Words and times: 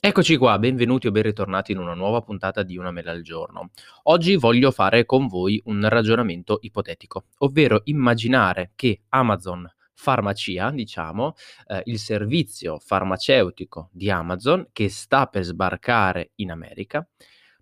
Eccoci 0.00 0.36
qua, 0.36 0.58
benvenuti 0.58 1.06
o 1.06 1.10
ben 1.10 1.22
ritornati 1.22 1.72
in 1.72 1.78
una 1.78 1.94
nuova 1.94 2.20
puntata 2.20 2.62
di 2.62 2.76
Una 2.76 2.90
mela 2.90 3.10
al 3.10 3.22
giorno. 3.22 3.70
Oggi 4.04 4.36
voglio 4.36 4.70
fare 4.70 5.06
con 5.06 5.26
voi 5.26 5.60
un 5.64 5.88
ragionamento 5.88 6.58
ipotetico, 6.60 7.26
ovvero 7.38 7.80
immaginare 7.84 8.72
che 8.74 9.04
Amazon 9.08 9.66
Farmacia, 9.94 10.70
diciamo, 10.70 11.34
eh, 11.68 11.80
il 11.84 11.98
servizio 11.98 12.78
farmaceutico 12.78 13.88
di 13.92 14.10
Amazon 14.10 14.68
che 14.72 14.90
sta 14.90 15.26
per 15.26 15.42
sbarcare 15.44 16.32
in 16.36 16.50
America, 16.50 17.08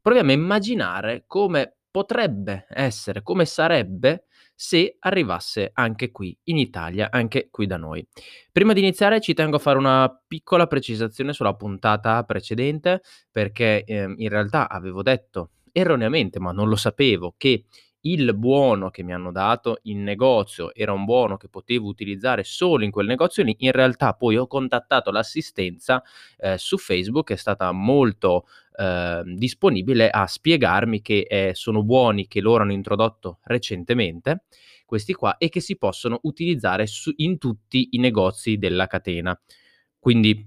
proviamo 0.00 0.30
a 0.30 0.34
immaginare 0.34 1.24
come 1.28 1.76
potrebbe 1.92 2.66
essere, 2.70 3.22
come 3.22 3.44
sarebbe 3.44 4.24
se 4.62 4.94
arrivasse 5.00 5.72
anche 5.74 6.12
qui 6.12 6.38
in 6.44 6.56
Italia, 6.56 7.08
anche 7.10 7.48
qui 7.50 7.66
da 7.66 7.76
noi. 7.76 8.06
Prima 8.52 8.72
di 8.72 8.78
iniziare 8.78 9.20
ci 9.20 9.34
tengo 9.34 9.56
a 9.56 9.58
fare 9.58 9.76
una 9.76 10.08
piccola 10.24 10.68
precisazione 10.68 11.32
sulla 11.32 11.56
puntata 11.56 12.22
precedente 12.22 13.02
perché 13.28 13.82
eh, 13.82 14.14
in 14.16 14.28
realtà 14.28 14.68
avevo 14.68 15.02
detto 15.02 15.50
erroneamente, 15.72 16.38
ma 16.38 16.52
non 16.52 16.68
lo 16.68 16.76
sapevo, 16.76 17.34
che 17.36 17.64
il 18.02 18.34
buono 18.34 18.90
che 18.90 19.02
mi 19.02 19.12
hanno 19.12 19.30
dato 19.30 19.78
in 19.82 20.02
negozio 20.02 20.74
era 20.74 20.92
un 20.92 21.04
buono 21.04 21.36
che 21.36 21.48
potevo 21.48 21.88
utilizzare 21.88 22.44
solo 22.44 22.84
in 22.84 22.90
quel 22.90 23.06
negozio 23.06 23.44
lì, 23.44 23.54
in 23.58 23.72
realtà 23.72 24.14
poi 24.14 24.36
ho 24.36 24.46
contattato 24.46 25.10
l'assistenza 25.10 26.02
eh, 26.38 26.58
su 26.58 26.78
Facebook, 26.78 27.32
è 27.32 27.36
stata 27.36 27.70
molto 27.72 28.46
eh, 28.76 29.22
disponibile 29.24 30.10
a 30.10 30.26
spiegarmi 30.26 31.00
che 31.00 31.26
eh, 31.28 31.50
sono 31.54 31.82
buoni 31.82 32.26
che 32.26 32.40
loro 32.40 32.62
hanno 32.62 32.72
introdotto 32.72 33.38
recentemente, 33.44 34.44
questi 34.86 35.12
qua, 35.14 35.36
e 35.38 35.48
che 35.48 35.60
si 35.60 35.76
possono 35.76 36.18
utilizzare 36.22 36.86
su, 36.86 37.12
in 37.16 37.38
tutti 37.38 37.90
i 37.92 37.98
negozi 37.98 38.58
della 38.58 38.86
catena. 38.86 39.38
Quindi 39.98 40.46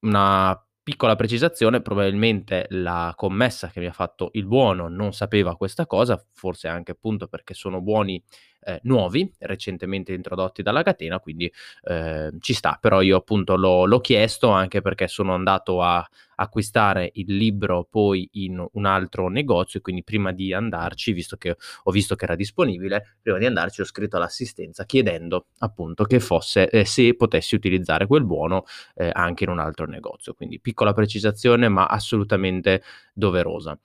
una 0.00 0.60
Piccola 0.90 1.14
precisazione, 1.14 1.82
probabilmente 1.82 2.66
la 2.70 3.12
commessa 3.14 3.68
che 3.68 3.78
mi 3.78 3.86
ha 3.86 3.92
fatto 3.92 4.30
il 4.32 4.44
buono 4.44 4.88
non 4.88 5.12
sapeva 5.12 5.54
questa 5.54 5.86
cosa, 5.86 6.20
forse 6.32 6.66
anche 6.66 6.90
appunto 6.90 7.28
perché 7.28 7.54
sono 7.54 7.80
buoni 7.80 8.20
eh, 8.62 8.80
nuovi, 8.84 9.30
recentemente 9.38 10.12
introdotti 10.12 10.62
dalla 10.62 10.82
catena, 10.82 11.18
quindi 11.18 11.50
eh, 11.84 12.30
ci 12.40 12.52
sta, 12.52 12.78
però 12.80 13.00
io 13.00 13.16
appunto 13.16 13.56
l'ho, 13.56 13.86
l'ho, 13.86 14.00
chiesto 14.00 14.50
anche 14.50 14.80
perché 14.80 15.08
sono 15.08 15.34
andato 15.34 15.82
a 15.82 16.06
acquistare 16.36 17.10
il 17.14 17.36
libro 17.36 17.86
poi 17.88 18.28
in 18.32 18.64
un 18.72 18.86
altro 18.86 19.28
negozio 19.28 19.78
e 19.78 19.82
quindi 19.82 20.02
prima 20.02 20.32
di 20.32 20.52
andarci, 20.52 21.12
visto 21.12 21.36
che 21.36 21.56
ho 21.82 21.90
visto 21.90 22.16
che 22.16 22.24
era 22.24 22.34
disponibile, 22.34 23.16
prima 23.20 23.38
di 23.38 23.46
andarci 23.46 23.82
ho 23.82 23.84
scritto 23.84 24.16
all'assistenza 24.16 24.84
chiedendo 24.84 25.46
appunto 25.58 26.04
che 26.04 26.18
fosse 26.18 26.68
eh, 26.70 26.84
se 26.84 27.14
potessi 27.14 27.54
utilizzare 27.54 28.06
quel 28.06 28.24
buono 28.24 28.64
eh, 28.94 29.10
anche 29.12 29.44
in 29.44 29.50
un 29.50 29.58
altro 29.58 29.86
negozio, 29.86 30.34
quindi 30.34 30.60
piccola 30.60 30.92
precisazione 30.92 31.68
ma 31.68 31.86
assolutamente 31.86 32.82
doverosa. 33.12 33.78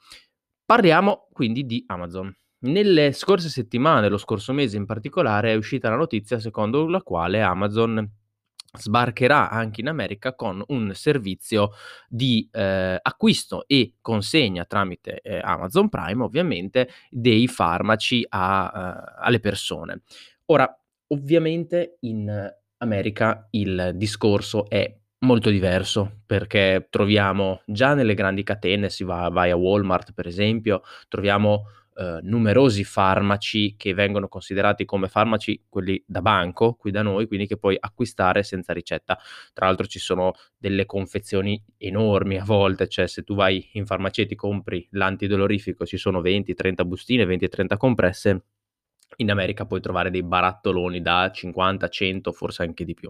Parliamo 0.66 1.28
quindi 1.32 1.66
di 1.66 1.84
Amazon. 1.88 2.36
Nelle 2.66 3.12
scorse 3.12 3.50
settimane, 3.50 4.10
lo 4.10 4.18
scorso 4.18 4.52
mese 4.52 4.78
in 4.78 4.86
particolare, 4.86 5.52
è 5.52 5.56
uscita 5.56 5.90
la 5.90 5.98
notizia 5.98 6.40
secondo 6.40 6.88
la 6.88 7.02
quale 7.02 7.42
Amazon 7.42 8.10
sbarcherà 8.78 9.50
anche 9.50 9.82
in 9.82 9.88
America 9.88 10.34
con 10.34 10.64
un 10.68 10.92
servizio 10.94 11.72
di 12.10 12.48
eh, 12.52 13.00
acquisto 13.02 13.66
e 13.68 13.94
consegna 14.02 14.66
tramite 14.66 15.22
eh, 15.22 15.40
Amazon 15.42 15.90
Prime 15.90 16.24
ovviamente 16.24 16.90
dei 17.10 17.48
farmaci 17.48 18.26
a, 18.28 18.72
uh, 18.74 19.24
alle 19.24 19.40
persone. 19.40 20.02
Ora, 20.48 20.68
ovviamente 21.08 21.98
in 22.02 22.54
America 22.78 23.48
il 23.52 23.92
discorso 23.96 24.68
è 24.68 24.94
molto 25.20 25.50
diverso 25.50 26.22
perché 26.26 26.88
troviamo 26.90 27.62
già 27.66 27.94
nelle 27.94 28.14
grandi 28.16 28.44
catene, 28.44 28.90
si 28.90 29.04
va, 29.04 29.30
vai 29.30 29.52
a 29.52 29.56
Walmart 29.56 30.14
per 30.14 30.28
esempio, 30.28 30.82
troviamo 31.08 31.64
eh, 31.98 32.20
numerosi 32.24 32.84
farmaci 32.84 33.76
che 33.78 33.94
vengono 33.94 34.28
considerati 34.28 34.84
come 34.84 35.08
farmaci 35.08 35.66
quelli 35.70 36.04
da 36.06 36.22
banco 36.22 36.74
qui 36.74 36.92
da 36.92 37.02
noi, 37.02 37.26
quindi 37.28 37.48
che 37.48 37.58
puoi 37.58 37.78
acquistare 37.80 38.44
senza 38.44 38.74
ricetta. 38.74 39.18
Tra 39.54 39.68
l'altro 39.68 39.86
ci 39.86 40.00
sono 40.00 40.34
delle 40.58 40.86
confezioni 40.86 41.62
enormi 41.78 42.38
a 42.38 42.44
volte, 42.44 42.88
cioè 42.90 43.08
se 43.08 43.24
tu 43.24 43.34
vai 43.36 43.70
in 43.74 43.86
farmacia 43.86 44.24
e 44.24 44.26
ti 44.26 44.36
compri 44.36 44.86
l'antidolorifico 44.92 45.86
ci 45.86 45.98
sono 45.98 46.22
20-30 46.22 46.86
bustine, 46.86 47.26
20-30 47.26 47.78
compresse. 47.78 48.44
In 49.18 49.32
America 49.32 49.66
puoi 49.66 49.80
trovare 49.80 50.10
dei 50.12 50.24
barattoloni 50.24 51.02
da 51.02 51.32
50, 51.32 51.88
100, 51.88 52.32
forse 52.34 52.64
anche 52.64 52.84
di 52.84 52.94
più. 52.94 53.10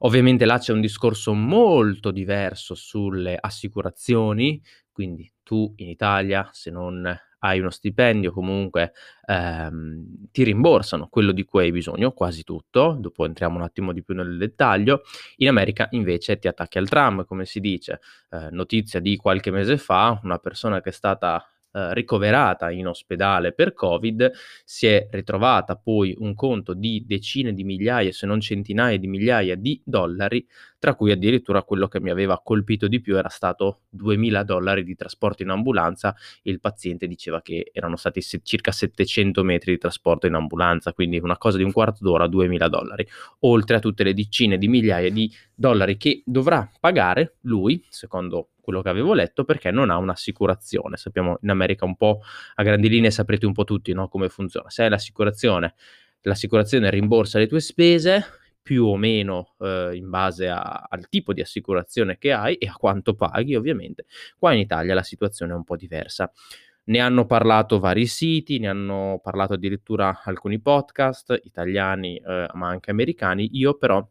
Ovviamente 0.00 0.44
là 0.44 0.58
c'è 0.58 0.72
un 0.72 0.80
discorso 0.80 1.34
molto 1.34 2.10
diverso 2.10 2.74
sulle 2.74 3.36
assicurazioni, 3.38 4.62
quindi 4.92 5.30
tu 5.42 5.72
in 5.76 5.88
Italia 5.88 6.48
se 6.52 6.70
non 6.70 7.18
hai 7.40 7.60
uno 7.60 7.70
stipendio, 7.70 8.32
comunque 8.32 8.92
ehm, 9.26 10.28
ti 10.30 10.42
rimborsano 10.42 11.08
quello 11.08 11.32
di 11.32 11.44
cui 11.44 11.64
hai 11.64 11.72
bisogno, 11.72 12.12
quasi 12.12 12.44
tutto, 12.44 12.96
dopo 12.98 13.24
entriamo 13.24 13.56
un 13.56 13.62
attimo 13.62 13.92
di 13.92 14.02
più 14.02 14.14
nel 14.14 14.36
dettaglio. 14.36 15.02
In 15.36 15.48
America 15.48 15.88
invece 15.92 16.38
ti 16.38 16.48
attacchi 16.48 16.78
al 16.78 16.88
tram, 16.88 17.24
come 17.24 17.44
si 17.44 17.60
dice. 17.60 18.00
Eh, 18.30 18.48
notizia 18.50 19.00
di 19.00 19.16
qualche 19.16 19.50
mese 19.50 19.76
fa, 19.78 20.18
una 20.22 20.38
persona 20.38 20.80
che 20.80 20.90
è 20.90 20.92
stata 20.92 21.44
eh, 21.72 21.94
ricoverata 21.94 22.70
in 22.70 22.86
ospedale 22.86 23.52
per 23.52 23.72
Covid, 23.74 24.30
si 24.64 24.86
è 24.86 25.08
ritrovata 25.10 25.76
poi 25.76 26.14
un 26.18 26.34
conto 26.34 26.74
di 26.74 27.04
decine 27.06 27.52
di 27.52 27.64
migliaia, 27.64 28.10
se 28.12 28.26
non 28.26 28.40
centinaia 28.40 28.98
di 28.98 29.06
migliaia 29.06 29.54
di 29.54 29.80
dollari, 29.84 30.46
tra 30.78 30.94
cui 30.94 31.10
addirittura 31.10 31.62
quello 31.62 31.88
che 31.88 32.00
mi 32.00 32.10
aveva 32.10 32.40
colpito 32.42 32.86
di 32.86 33.00
più 33.00 33.16
era 33.16 33.28
stato 33.28 33.80
2000 33.90 34.42
dollari 34.44 34.84
di 34.84 34.94
trasporto 34.94 35.42
in 35.42 35.50
ambulanza 35.50 36.14
il 36.42 36.60
paziente 36.60 37.06
diceva 37.06 37.42
che 37.42 37.70
erano 37.72 37.96
stati 37.96 38.20
se- 38.20 38.40
circa 38.42 38.70
700 38.70 39.42
metri 39.42 39.72
di 39.72 39.78
trasporto 39.78 40.26
in 40.26 40.34
ambulanza, 40.34 40.92
quindi 40.92 41.18
una 41.18 41.36
cosa 41.36 41.56
di 41.56 41.64
un 41.64 41.72
quarto 41.72 41.98
d'ora, 42.02 42.26
2000 42.28 42.68
dollari, 42.68 43.06
oltre 43.40 43.76
a 43.76 43.80
tutte 43.80 44.04
le 44.04 44.14
decine 44.14 44.58
di 44.58 44.68
migliaia 44.68 45.10
di 45.10 45.32
dollari 45.54 45.96
che 45.96 46.22
dovrà 46.24 46.70
pagare 46.80 47.36
lui, 47.42 47.84
secondo 47.88 48.50
quello 48.60 48.82
che 48.82 48.90
avevo 48.90 49.14
letto, 49.14 49.44
perché 49.44 49.70
non 49.70 49.90
ha 49.90 49.96
un'assicurazione. 49.96 50.96
Sappiamo 50.96 51.38
in 51.40 51.50
America 51.50 51.84
un 51.84 51.96
po' 51.96 52.20
a 52.54 52.62
grandi 52.62 52.88
linee 52.88 53.10
saprete 53.10 53.46
un 53.46 53.52
po' 53.52 53.64
tutti 53.64 53.92
no, 53.92 54.08
come 54.08 54.28
funziona. 54.28 54.68
Se 54.68 54.82
hai 54.82 54.90
l'assicurazione, 54.90 55.74
l'assicurazione 56.20 56.90
rimborsa 56.90 57.38
le 57.38 57.46
tue 57.46 57.60
spese 57.60 58.24
più 58.68 58.84
o 58.84 58.98
meno 58.98 59.54
eh, 59.60 59.92
in 59.94 60.10
base 60.10 60.46
a, 60.46 60.86
al 60.90 61.08
tipo 61.08 61.32
di 61.32 61.40
assicurazione 61.40 62.18
che 62.18 62.32
hai 62.32 62.56
e 62.56 62.66
a 62.66 62.74
quanto 62.74 63.14
paghi, 63.14 63.54
ovviamente. 63.54 64.04
Qua 64.36 64.52
in 64.52 64.58
Italia 64.58 64.92
la 64.92 65.02
situazione 65.02 65.52
è 65.52 65.56
un 65.56 65.64
po' 65.64 65.74
diversa. 65.74 66.30
Ne 66.84 66.98
hanno 66.98 67.24
parlato 67.24 67.78
vari 67.78 68.04
siti, 68.04 68.58
ne 68.58 68.68
hanno 68.68 69.20
parlato 69.22 69.54
addirittura 69.54 70.20
alcuni 70.22 70.60
podcast 70.60 71.40
italiani, 71.44 72.16
eh, 72.18 72.46
ma 72.52 72.68
anche 72.68 72.90
americani. 72.90 73.48
Io 73.52 73.78
però 73.78 74.06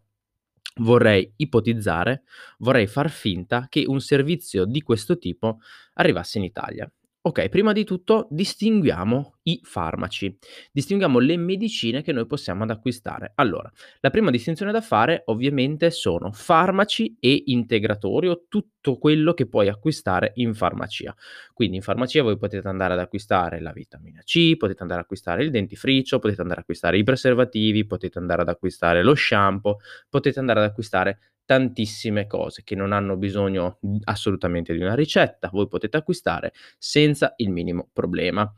vorrei 0.77 1.31
ipotizzare, 1.35 2.23
vorrei 2.57 2.87
far 2.87 3.11
finta 3.11 3.67
che 3.69 3.83
un 3.85 4.01
servizio 4.01 4.65
di 4.65 4.81
questo 4.81 5.19
tipo 5.19 5.59
arrivasse 5.93 6.39
in 6.39 6.45
Italia. 6.45 6.91
Ok, 7.21 7.47
prima 7.49 7.73
di 7.73 7.83
tutto 7.83 8.27
distinguiamo 8.31 9.36
i 9.47 9.59
farmaci, 9.63 10.37
distinguiamo 10.71 11.19
le 11.19 11.37
medicine 11.37 12.01
che 12.01 12.11
noi 12.11 12.25
possiamo 12.25 12.63
ad 12.63 12.69
acquistare. 12.69 13.31
Allora, 13.35 13.71
la 14.01 14.09
prima 14.09 14.29
distinzione 14.29 14.71
da 14.71 14.81
fare 14.81 15.23
ovviamente 15.25 15.89
sono 15.89 16.31
farmaci 16.31 17.15
e 17.19 17.43
integratori 17.45 18.27
o 18.27 18.45
tutto 18.49 18.97
quello 18.97 19.33
che 19.33 19.47
puoi 19.47 19.69
acquistare 19.69 20.31
in 20.35 20.53
farmacia. 20.53 21.15
Quindi 21.53 21.77
in 21.77 21.81
farmacia 21.81 22.23
voi 22.23 22.37
potete 22.37 22.67
andare 22.67 22.93
ad 22.93 22.99
acquistare 22.99 23.61
la 23.61 23.71
vitamina 23.71 24.21
C, 24.23 24.57
potete 24.57 24.81
andare 24.81 24.99
ad 24.99 25.05
acquistare 25.05 25.43
il 25.43 25.51
dentifricio, 25.51 26.19
potete 26.19 26.41
andare 26.41 26.59
ad 26.59 26.65
acquistare 26.65 26.97
i 26.97 27.03
preservativi, 27.03 27.85
potete 27.85 28.19
andare 28.19 28.41
ad 28.41 28.49
acquistare 28.49 29.03
lo 29.03 29.15
shampoo, 29.15 29.77
potete 30.09 30.39
andare 30.39 30.59
ad 30.59 30.65
acquistare 30.65 31.19
tantissime 31.47 32.27
cose 32.27 32.61
che 32.63 32.75
non 32.75 32.91
hanno 32.91 33.15
bisogno 33.15 33.79
assolutamente 34.03 34.73
di 34.73 34.81
una 34.81 34.95
ricetta, 34.95 35.49
voi 35.51 35.67
potete 35.69 35.95
acquistare 35.95 36.51
senza 36.77 37.33
il 37.37 37.49
minimo 37.49 37.89
problema. 37.93 38.53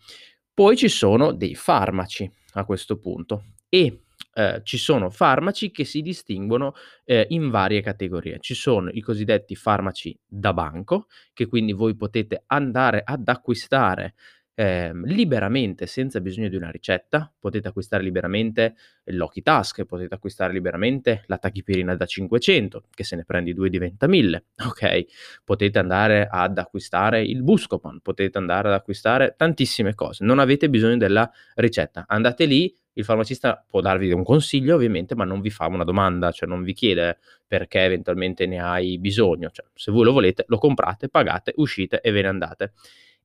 Poi 0.59 0.75
ci 0.75 0.89
sono 0.89 1.31
dei 1.31 1.55
farmaci 1.55 2.29
a 2.55 2.65
questo 2.65 2.97
punto 2.97 3.43
e 3.69 4.01
eh, 4.33 4.59
ci 4.65 4.77
sono 4.77 5.09
farmaci 5.09 5.71
che 5.71 5.85
si 5.85 6.01
distinguono 6.01 6.73
eh, 7.05 7.27
in 7.29 7.49
varie 7.49 7.79
categorie. 7.79 8.39
Ci 8.41 8.55
sono 8.55 8.89
i 8.89 8.99
cosiddetti 8.99 9.55
farmaci 9.55 10.19
da 10.27 10.51
banco, 10.51 11.07
che 11.31 11.45
quindi 11.45 11.71
voi 11.71 11.95
potete 11.95 12.43
andare 12.47 13.03
ad 13.05 13.25
acquistare 13.29 14.15
eh, 14.59 14.91
liberamente, 15.05 15.85
senza 15.85 16.19
bisogno 16.19 16.49
di 16.49 16.57
una 16.57 16.69
ricetta. 16.69 17.31
Potete 17.39 17.69
acquistare 17.69 18.03
liberamente 18.03 18.75
l'Oki 19.05 19.41
Task, 19.41 19.85
potete 19.85 20.15
acquistare 20.15 20.51
liberamente 20.51 21.23
la 21.27 21.37
tachipirina 21.37 21.95
da 21.95 22.05
500, 22.05 22.83
che 22.93 23.05
se 23.05 23.15
ne 23.15 23.23
prendi 23.23 23.53
due 23.53 23.69
diventa 23.69 24.05
1000, 24.05 24.43
ok? 24.67 25.05
Potete 25.45 25.79
andare 25.79 26.27
ad 26.29 26.57
acquistare 26.57 27.23
il 27.23 27.41
Buscopan, 27.41 28.01
potete 28.01 28.37
andare 28.37 28.67
ad 28.67 28.73
acquistare 28.73 29.33
tantissime 29.37 29.95
cose. 29.95 30.25
Non 30.25 30.39
avete 30.39 30.69
bisogno 30.69 30.97
della 30.97 31.31
ricetta. 31.55 32.03
Andate 32.05 32.43
lì, 32.43 32.75
Il 32.93 33.05
farmacista 33.05 33.63
può 33.65 33.79
darvi 33.79 34.11
un 34.11 34.23
consiglio 34.25 34.75
ovviamente, 34.75 35.15
ma 35.15 35.23
non 35.23 35.39
vi 35.39 35.49
fa 35.51 35.67
una 35.67 35.85
domanda, 35.85 36.31
cioè 36.31 36.49
non 36.49 36.63
vi 36.63 36.73
chiede 36.73 37.19
perché 37.47 37.79
eventualmente 37.85 38.45
ne 38.45 38.59
hai 38.59 38.99
bisogno, 38.99 39.49
cioè 39.51 39.65
se 39.73 39.89
voi 39.91 40.03
lo 40.03 40.11
volete 40.11 40.43
lo 40.47 40.57
comprate, 40.57 41.07
pagate, 41.07 41.53
uscite 41.55 42.01
e 42.01 42.11
ve 42.11 42.23
ne 42.23 42.27
andate. 42.27 42.73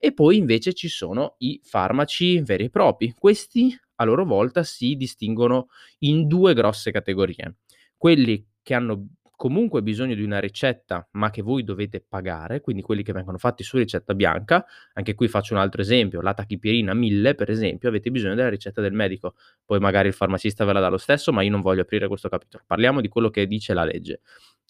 E 0.04 0.12
poi 0.12 0.36
invece 0.36 0.74
ci 0.74 0.88
sono 0.88 1.36
i 1.38 1.58
farmaci 1.64 2.42
veri 2.42 2.64
e 2.64 2.68
propri. 2.68 3.14
Questi 3.18 3.74
a 3.94 4.04
loro 4.04 4.26
volta 4.26 4.62
si 4.62 4.96
distinguono 4.96 5.68
in 6.00 6.26
due 6.26 6.52
grosse 6.52 6.90
categorie. 6.90 7.54
Quelli 7.96 8.46
che 8.62 8.74
hanno 8.74 9.06
comunque 9.34 9.82
bisogno 9.82 10.14
di 10.14 10.22
una 10.22 10.40
ricetta, 10.40 11.08
ma 11.12 11.30
che 11.30 11.40
voi 11.40 11.64
dovete 11.64 12.04
pagare, 12.06 12.60
quindi 12.60 12.82
quelli 12.82 13.02
che 13.02 13.14
vengono 13.14 13.38
fatti 13.38 13.64
su 13.64 13.78
ricetta 13.78 14.12
bianca. 14.12 14.66
Anche 14.92 15.14
qui 15.14 15.26
faccio 15.26 15.54
un 15.54 15.60
altro 15.60 15.80
esempio, 15.80 16.20
la 16.20 16.34
tachipirina 16.34 16.92
1000 16.92 17.34
per 17.34 17.48
esempio, 17.48 17.88
avete 17.88 18.10
bisogno 18.10 18.34
della 18.34 18.50
ricetta 18.50 18.82
del 18.82 18.92
medico, 18.92 19.36
poi 19.64 19.78
magari 19.80 20.08
il 20.08 20.14
farmacista 20.14 20.66
ve 20.66 20.74
la 20.74 20.80
dà 20.80 20.88
lo 20.88 20.98
stesso, 20.98 21.32
ma 21.32 21.40
io 21.40 21.50
non 21.50 21.62
voglio 21.62 21.80
aprire 21.80 22.08
questo 22.08 22.28
capitolo. 22.28 22.62
Parliamo 22.66 23.00
di 23.00 23.08
quello 23.08 23.30
che 23.30 23.46
dice 23.46 23.72
la 23.72 23.84
legge. 23.84 24.20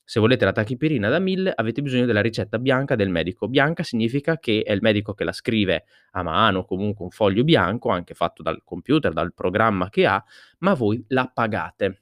Se 0.05 0.21
volete 0.21 0.45
la 0.45 0.53
tachipirina 0.53 1.09
da 1.09 1.19
1000 1.19 1.53
avete 1.55 1.81
bisogno 1.81 2.05
della 2.05 2.21
ricetta 2.21 2.59
bianca 2.59 2.95
del 2.95 3.09
medico. 3.09 3.49
Bianca 3.49 3.83
significa 3.83 4.39
che 4.39 4.63
è 4.63 4.73
il 4.73 4.81
medico 4.83 5.15
che 5.15 5.25
la 5.25 5.33
scrive 5.33 5.85
a 6.13 6.23
mano, 6.23 6.65
comunque 6.65 7.05
un 7.05 7.11
foglio 7.11 7.43
bianco, 7.43 7.89
anche 7.89 8.15
fatto 8.15 8.43
dal 8.43 8.63
computer, 8.63 9.13
dal 9.13 9.33
programma 9.33 9.89
che 9.89 10.07
ha, 10.07 10.23
ma 10.59 10.75
voi 10.75 11.03
la 11.09 11.31
pagate 11.33 12.01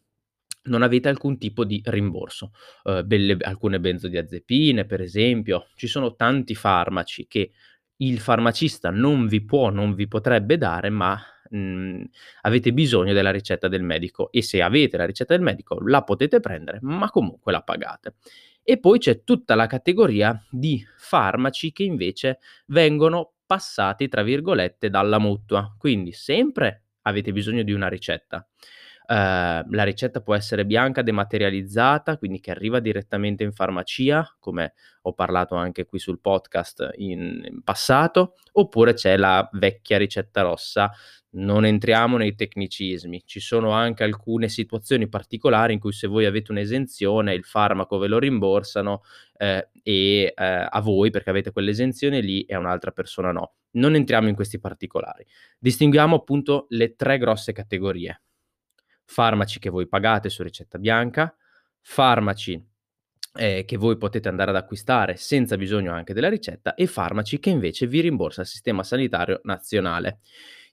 non 0.64 0.82
avete 0.82 1.08
alcun 1.08 1.38
tipo 1.38 1.64
di 1.64 1.80
rimborso. 1.84 2.52
Uh, 2.84 3.02
belle, 3.02 3.36
alcune 3.40 3.80
benzodiazepine, 3.80 4.84
per 4.84 5.00
esempio, 5.00 5.66
ci 5.74 5.86
sono 5.86 6.14
tanti 6.14 6.54
farmaci 6.54 7.26
che 7.26 7.50
il 7.96 8.18
farmacista 8.18 8.90
non 8.90 9.26
vi 9.26 9.44
può, 9.44 9.70
non 9.70 9.94
vi 9.94 10.06
potrebbe 10.08 10.58
dare, 10.58 10.90
ma 10.90 11.20
mh, 11.56 11.58
mhmm, 11.58 12.04
avete 12.42 12.72
bisogno 12.72 13.12
della 13.12 13.30
ricetta 13.30 13.68
del 13.68 13.82
medico 13.82 14.30
e 14.32 14.42
se 14.42 14.62
avete 14.62 14.96
la 14.96 15.04
ricetta 15.06 15.34
del 15.34 15.42
medico 15.42 15.78
la 15.86 16.02
potete 16.02 16.40
prendere, 16.40 16.78
ma 16.82 17.10
comunque 17.10 17.52
la 17.52 17.62
pagate. 17.62 18.14
E 18.62 18.78
poi 18.78 18.98
c'è 18.98 19.24
tutta 19.24 19.54
la 19.54 19.66
categoria 19.66 20.40
di 20.50 20.84
farmaci 20.96 21.72
che 21.72 21.82
invece 21.82 22.38
vengono 22.66 23.32
passati, 23.46 24.08
tra 24.08 24.22
virgolette, 24.22 24.88
dalla 24.88 25.18
mutua. 25.18 25.74
Quindi 25.78 26.12
sempre 26.12 26.84
avete 27.02 27.32
bisogno 27.32 27.62
di 27.64 27.72
una 27.72 27.88
ricetta. 27.88 28.46
Uh, 29.06 29.68
la 29.70 29.82
ricetta 29.82 30.20
può 30.20 30.34
essere 30.34 30.64
bianca 30.64 31.02
dematerializzata, 31.02 32.16
quindi 32.18 32.40
che 32.40 32.50
arriva 32.50 32.80
direttamente 32.80 33.42
in 33.42 33.52
farmacia, 33.52 34.36
come 34.38 34.74
ho 35.02 35.12
parlato 35.12 35.54
anche 35.56 35.84
qui 35.84 35.98
sul 35.98 36.20
podcast 36.20 36.90
in, 36.96 37.42
in 37.44 37.62
passato, 37.62 38.34
oppure 38.52 38.94
c'è 38.94 39.16
la 39.16 39.48
vecchia 39.52 39.98
ricetta 39.98 40.42
rossa 40.42 40.92
non 41.34 41.64
entriamo 41.64 42.16
nei 42.16 42.34
tecnicismi, 42.34 43.22
ci 43.24 43.40
sono 43.40 43.70
anche 43.70 44.04
alcune 44.04 44.48
situazioni 44.48 45.08
particolari 45.08 45.72
in 45.72 45.78
cui 45.78 45.92
se 45.92 46.06
voi 46.06 46.26
avete 46.26 46.50
un'esenzione 46.52 47.34
il 47.34 47.44
farmaco 47.44 47.98
ve 47.98 48.08
lo 48.08 48.18
rimborsano 48.18 49.02
eh, 49.38 49.68
e 49.82 50.34
eh, 50.36 50.66
a 50.68 50.80
voi 50.80 51.10
perché 51.10 51.30
avete 51.30 51.52
quell'esenzione 51.52 52.20
lì 52.20 52.42
e 52.42 52.54
a 52.54 52.58
un'altra 52.58 52.90
persona 52.90 53.32
no. 53.32 53.54
Non 53.72 53.94
entriamo 53.94 54.28
in 54.28 54.34
questi 54.34 54.58
particolari. 54.58 55.24
Distinguiamo 55.58 56.16
appunto 56.16 56.66
le 56.70 56.94
tre 56.94 57.16
grosse 57.16 57.52
categorie. 57.52 58.20
Farmaci 59.12 59.58
che 59.58 59.68
voi 59.68 59.86
pagate 59.86 60.30
su 60.30 60.42
ricetta 60.42 60.78
bianca, 60.78 61.36
farmaci 61.82 62.58
eh, 63.34 63.64
che 63.66 63.76
voi 63.76 63.98
potete 63.98 64.30
andare 64.30 64.50
ad 64.50 64.56
acquistare 64.56 65.16
senza 65.16 65.58
bisogno 65.58 65.92
anche 65.92 66.14
della 66.14 66.30
ricetta 66.30 66.74
e 66.74 66.86
farmaci 66.86 67.38
che 67.38 67.50
invece 67.50 67.86
vi 67.86 68.00
rimborsa 68.00 68.40
il 68.40 68.46
sistema 68.46 68.82
sanitario 68.82 69.40
nazionale. 69.44 70.20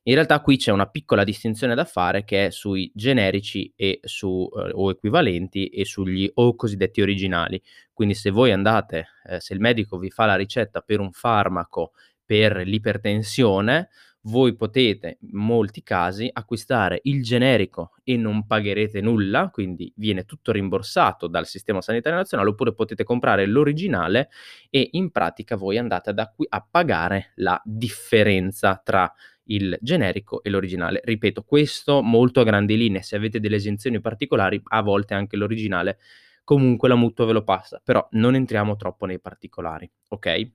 In 0.03 0.13
realtà 0.13 0.39
qui 0.39 0.55
c'è 0.55 0.71
una 0.71 0.87
piccola 0.87 1.25
distinzione 1.25 1.75
da 1.75 1.83
fare 1.83 2.23
che 2.23 2.45
è 2.45 2.49
sui 2.49 2.89
generici 2.95 3.73
su, 4.01 4.49
eh, 4.55 4.71
o 4.71 4.89
equivalenti 4.89 5.67
e 5.67 5.83
sugli 5.83 6.29
o 6.35 6.55
cosiddetti 6.55 7.01
originali. 7.01 7.61
Quindi 7.91 8.13
se 8.13 8.29
voi 8.29 8.53
andate, 8.53 9.07
eh, 9.25 9.41
se 9.41 9.53
il 9.53 9.59
medico 9.59 9.97
vi 9.97 10.09
fa 10.09 10.25
la 10.25 10.37
ricetta 10.37 10.79
per 10.79 11.01
un 11.01 11.11
farmaco 11.11 11.91
per 12.23 12.57
l'ipertensione, 12.57 13.89
voi 14.23 14.55
potete 14.55 15.17
in 15.21 15.37
molti 15.37 15.81
casi 15.81 16.29
acquistare 16.31 16.99
il 17.03 17.23
generico 17.23 17.93
e 18.03 18.17
non 18.17 18.45
pagherete 18.45 19.01
nulla, 19.01 19.49
quindi 19.49 19.91
viene 19.95 20.25
tutto 20.25 20.51
rimborsato 20.51 21.27
dal 21.27 21.45
sistema 21.45 21.81
sanitario 21.81 22.17
nazionale, 22.17 22.49
oppure 22.49 22.73
potete 22.73 23.03
comprare 23.03 23.45
l'originale 23.45 24.29
e 24.69 24.89
in 24.93 25.11
pratica 25.11 25.55
voi 25.55 25.77
andate 25.77 26.09
ad 26.09 26.19
acqu- 26.19 26.47
a 26.49 26.65
pagare 26.69 27.31
la 27.35 27.59
differenza 27.63 28.79
tra 28.83 29.11
il 29.45 29.77
generico 29.81 30.43
e 30.43 30.49
l'originale. 30.49 31.01
Ripeto, 31.03 31.43
questo 31.43 32.01
molto 32.01 32.41
a 32.41 32.43
grandi 32.43 32.77
linee, 32.77 33.01
se 33.01 33.15
avete 33.15 33.39
delle 33.39 33.55
esenzioni 33.55 33.99
particolari, 33.99 34.61
a 34.63 34.81
volte 34.81 35.13
anche 35.13 35.37
l'originale, 35.37 35.97
comunque 36.43 36.87
la 36.87 36.95
mutua 36.95 37.25
ve 37.25 37.33
lo 37.33 37.43
passa, 37.43 37.81
però 37.83 38.07
non 38.11 38.35
entriamo 38.35 38.75
troppo 38.75 39.05
nei 39.05 39.19
particolari, 39.19 39.89
ok? 40.09 40.51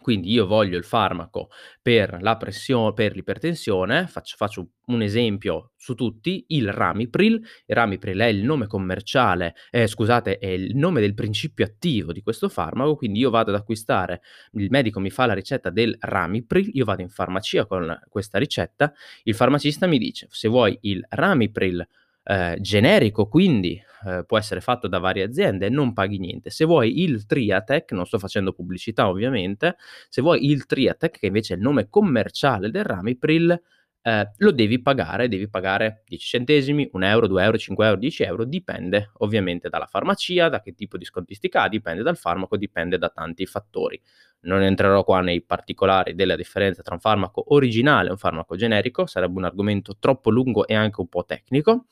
Quindi 0.00 0.30
io 0.30 0.46
voglio 0.46 0.76
il 0.76 0.84
farmaco 0.84 1.50
per 1.82 2.18
la 2.20 2.36
pressione, 2.36 2.92
per 2.92 3.14
l'ipertensione, 3.14 4.06
faccio, 4.06 4.36
faccio, 4.36 4.68
un 4.86 5.02
esempio 5.02 5.72
su 5.76 5.94
tutti, 5.94 6.44
il 6.48 6.72
Ramipril. 6.72 7.34
Il 7.34 7.74
Ramipril 7.74 8.18
è 8.18 8.26
il 8.26 8.42
nome 8.42 8.66
commerciale, 8.66 9.54
eh, 9.70 9.86
scusate, 9.86 10.38
è 10.38 10.46
il 10.46 10.76
nome 10.76 11.00
del 11.00 11.14
principio 11.14 11.64
attivo 11.64 12.12
di 12.12 12.22
questo 12.22 12.48
farmaco, 12.48 12.96
quindi 12.96 13.18
io 13.18 13.30
vado 13.30 13.50
ad 13.50 13.56
acquistare, 13.56 14.22
il 14.52 14.68
medico 14.70 15.00
mi 15.00 15.10
fa 15.10 15.26
la 15.26 15.34
ricetta 15.34 15.70
del 15.70 15.96
Ramipril, 15.98 16.70
io 16.72 16.84
vado 16.84 17.02
in 17.02 17.10
farmacia 17.10 17.66
con 17.66 17.98
questa 18.08 18.38
ricetta, 18.38 18.92
il 19.24 19.34
farmacista 19.34 19.86
mi 19.86 19.98
dice 19.98 20.26
se 20.30 20.48
vuoi 20.48 20.78
il 20.82 21.04
Ramipril 21.08 21.86
eh, 22.28 22.58
generico, 22.60 23.26
quindi 23.26 23.80
eh, 24.04 24.22
può 24.26 24.36
essere 24.36 24.60
fatto 24.60 24.86
da 24.86 24.98
varie 24.98 25.22
aziende, 25.22 25.70
non 25.70 25.94
paghi 25.94 26.18
niente. 26.18 26.50
Se 26.50 26.66
vuoi 26.66 27.02
il 27.02 27.24
Triatec, 27.24 27.92
non 27.92 28.04
sto 28.04 28.18
facendo 28.18 28.52
pubblicità 28.52 29.08
ovviamente, 29.08 29.76
se 30.10 30.20
vuoi 30.20 30.44
il 30.50 30.66
Triatec, 30.66 31.18
che 31.18 31.26
invece 31.26 31.54
è 31.54 31.56
il 31.56 31.62
nome 31.62 31.88
commerciale 31.88 32.70
del 32.70 32.84
Ramipril, 32.84 33.58
eh, 34.02 34.30
lo 34.36 34.52
devi 34.52 34.80
pagare, 34.82 35.28
devi 35.28 35.48
pagare 35.48 36.02
10 36.06 36.26
centesimi, 36.26 36.88
1 36.92 37.06
euro, 37.06 37.26
2 37.26 37.42
euro, 37.42 37.56
5 37.58 37.86
euro, 37.86 37.98
10 37.98 38.22
euro, 38.24 38.44
dipende 38.44 39.10
ovviamente 39.18 39.68
dalla 39.70 39.86
farmacia, 39.86 40.48
da 40.50 40.60
che 40.60 40.74
tipo 40.74 40.98
di 40.98 41.04
scontistica 41.06 41.62
ha, 41.62 41.68
dipende 41.68 42.02
dal 42.02 42.16
farmaco, 42.18 42.56
dipende 42.58 42.98
da 42.98 43.08
tanti 43.08 43.46
fattori. 43.46 44.00
Non 44.42 44.62
entrerò 44.62 45.02
qua 45.02 45.20
nei 45.20 45.42
particolari 45.42 46.14
della 46.14 46.36
differenza 46.36 46.82
tra 46.82 46.94
un 46.94 47.00
farmaco 47.00 47.52
originale 47.54 48.08
e 48.08 48.12
un 48.12 48.18
farmaco 48.18 48.54
generico, 48.56 49.06
sarebbe 49.06 49.36
un 49.38 49.44
argomento 49.44 49.96
troppo 49.98 50.30
lungo 50.30 50.66
e 50.66 50.74
anche 50.74 51.00
un 51.00 51.08
po' 51.08 51.24
tecnico. 51.24 51.86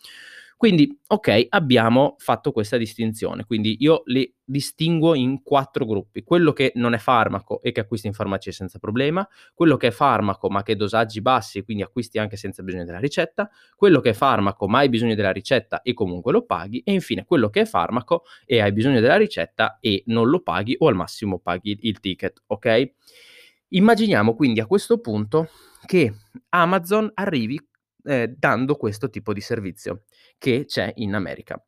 Quindi, 0.58 0.98
ok, 1.08 1.48
abbiamo 1.50 2.14
fatto 2.18 2.50
questa 2.50 2.78
distinzione. 2.78 3.44
Quindi 3.44 3.76
io 3.80 4.02
li 4.06 4.32
distinguo 4.42 5.14
in 5.14 5.42
quattro 5.42 5.84
gruppi. 5.84 6.22
Quello 6.22 6.54
che 6.54 6.72
non 6.76 6.94
è 6.94 6.98
farmaco 6.98 7.60
e 7.60 7.72
che 7.72 7.80
acquisti 7.80 8.06
in 8.06 8.14
farmacia 8.14 8.50
senza 8.52 8.78
problema, 8.78 9.26
quello 9.52 9.76
che 9.76 9.88
è 9.88 9.90
farmaco 9.90 10.48
ma 10.48 10.62
che 10.62 10.74
dosaggi 10.74 11.20
bassi 11.20 11.58
e 11.58 11.64
quindi 11.64 11.82
acquisti 11.82 12.18
anche 12.18 12.36
senza 12.38 12.62
bisogno 12.62 12.84
della 12.84 13.00
ricetta, 13.00 13.50
quello 13.74 14.00
che 14.00 14.10
è 14.10 14.12
farmaco 14.14 14.66
ma 14.66 14.78
hai 14.78 14.88
bisogno 14.88 15.14
della 15.14 15.32
ricetta 15.32 15.82
e 15.82 15.92
comunque 15.92 16.32
lo 16.32 16.46
paghi 16.46 16.80
e 16.84 16.92
infine 16.92 17.24
quello 17.26 17.50
che 17.50 17.62
è 17.62 17.64
farmaco 17.66 18.22
e 18.46 18.60
hai 18.60 18.72
bisogno 18.72 19.00
della 19.00 19.16
ricetta 19.16 19.76
e 19.78 20.04
non 20.06 20.28
lo 20.30 20.40
paghi 20.40 20.74
o 20.78 20.88
al 20.88 20.94
massimo 20.94 21.38
paghi 21.38 21.76
il 21.82 22.00
ticket, 22.00 22.42
ok? 22.46 22.92
Immaginiamo 23.68 24.34
quindi 24.34 24.60
a 24.60 24.66
questo 24.66 25.00
punto 25.00 25.50
che 25.84 26.14
Amazon 26.50 27.10
arrivi 27.14 27.60
eh, 28.04 28.32
dando 28.38 28.76
questo 28.76 29.10
tipo 29.10 29.32
di 29.32 29.40
servizio 29.40 30.04
che 30.38 30.64
c'è 30.66 30.92
in 30.96 31.14
America. 31.14 31.62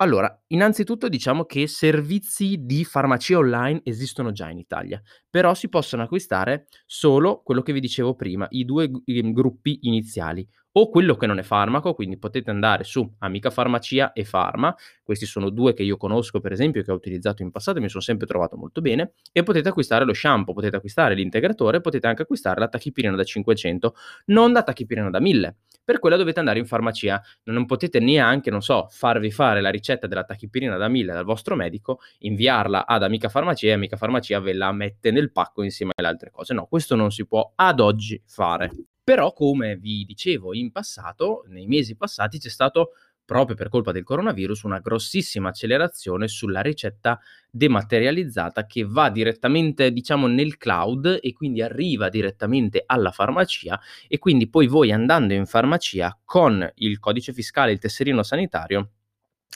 Allora, 0.00 0.32
innanzitutto 0.48 1.08
diciamo 1.08 1.44
che 1.44 1.66
servizi 1.66 2.58
di 2.60 2.84
farmacia 2.84 3.36
online 3.38 3.80
esistono 3.82 4.30
già 4.30 4.48
in 4.48 4.58
Italia, 4.58 5.02
però 5.28 5.54
si 5.54 5.68
possono 5.68 6.02
acquistare 6.04 6.66
solo 6.86 7.42
quello 7.42 7.62
che 7.62 7.72
vi 7.72 7.80
dicevo 7.80 8.14
prima, 8.14 8.46
i 8.50 8.64
due 8.64 8.88
g- 8.90 9.32
gruppi 9.32 9.80
iniziali, 9.82 10.46
o 10.80 10.88
quello 10.90 11.16
che 11.16 11.26
non 11.26 11.38
è 11.38 11.42
farmaco, 11.42 11.92
quindi 11.92 12.18
potete 12.18 12.50
andare 12.50 12.84
su 12.84 13.16
Amica 13.18 13.50
Farmacia 13.50 14.12
e 14.12 14.24
Farma, 14.24 14.72
questi 15.02 15.26
sono 15.26 15.50
due 15.50 15.74
che 15.74 15.82
io 15.82 15.96
conosco 15.96 16.38
per 16.38 16.52
esempio, 16.52 16.84
che 16.84 16.92
ho 16.92 16.94
utilizzato 16.94 17.42
in 17.42 17.50
passato 17.50 17.78
e 17.78 17.80
mi 17.80 17.88
sono 17.88 18.02
sempre 18.02 18.28
trovato 18.28 18.56
molto 18.56 18.80
bene, 18.80 19.14
e 19.32 19.42
potete 19.42 19.70
acquistare 19.70 20.04
lo 20.04 20.14
shampoo, 20.14 20.54
potete 20.54 20.76
acquistare 20.76 21.14
l'integratore, 21.14 21.80
potete 21.80 22.06
anche 22.06 22.22
acquistare 22.22 22.60
la 22.60 22.68
tachipirina 22.68 23.16
da 23.16 23.24
500, 23.24 23.94
non 24.26 24.52
la 24.52 24.62
tachipirina 24.62 25.10
da 25.10 25.18
1000 25.20 25.56
per 25.88 26.00
quella 26.00 26.16
dovete 26.16 26.38
andare 26.38 26.58
in 26.58 26.66
farmacia. 26.66 27.22
Non 27.44 27.64
potete 27.64 27.98
neanche, 27.98 28.50
non 28.50 28.60
so, 28.60 28.88
farvi 28.90 29.30
fare 29.30 29.62
la 29.62 29.70
ricetta 29.70 30.06
della 30.06 30.22
tachipirina 30.22 30.76
da 30.76 30.86
1000 30.86 31.14
dal 31.14 31.24
vostro 31.24 31.56
medico, 31.56 32.00
inviarla 32.18 32.84
ad 32.84 33.02
Amica 33.02 33.30
Farmacia 33.30 33.68
e 33.68 33.72
Amica 33.72 33.96
Farmacia 33.96 34.38
ve 34.38 34.52
la 34.52 34.70
mette 34.70 35.10
nel 35.10 35.32
pacco 35.32 35.62
insieme 35.62 35.92
alle 35.96 36.08
altre 36.08 36.30
cose. 36.30 36.52
No, 36.52 36.66
questo 36.66 36.94
non 36.94 37.10
si 37.10 37.26
può 37.26 37.52
ad 37.54 37.80
oggi 37.80 38.22
fare. 38.26 38.70
Però, 39.08 39.32
come 39.32 39.76
vi 39.76 40.04
dicevo 40.04 40.52
in 40.52 40.70
passato, 40.70 41.42
nei 41.46 41.66
mesi 41.66 41.96
passati 41.96 42.38
c'è 42.38 42.50
stato 42.50 42.90
proprio 43.24 43.56
per 43.56 43.70
colpa 43.70 43.90
del 43.90 44.04
coronavirus, 44.04 44.64
una 44.64 44.80
grossissima 44.80 45.48
accelerazione 45.48 46.28
sulla 46.28 46.60
ricetta 46.60 47.18
dematerializzata 47.50 48.66
che 48.66 48.84
va 48.84 49.08
direttamente, 49.08 49.92
diciamo, 49.92 50.26
nel 50.26 50.58
cloud 50.58 51.20
e 51.22 51.32
quindi 51.32 51.62
arriva 51.62 52.10
direttamente 52.10 52.82
alla 52.84 53.10
farmacia 53.10 53.80
e 54.06 54.18
quindi 54.18 54.46
poi 54.50 54.66
voi 54.66 54.92
andando 54.92 55.32
in 55.32 55.46
farmacia 55.46 56.14
con 56.22 56.70
il 56.74 56.98
codice 56.98 57.32
fiscale, 57.32 57.72
il 57.72 57.78
tesserino 57.78 58.22
sanitario, 58.22 58.90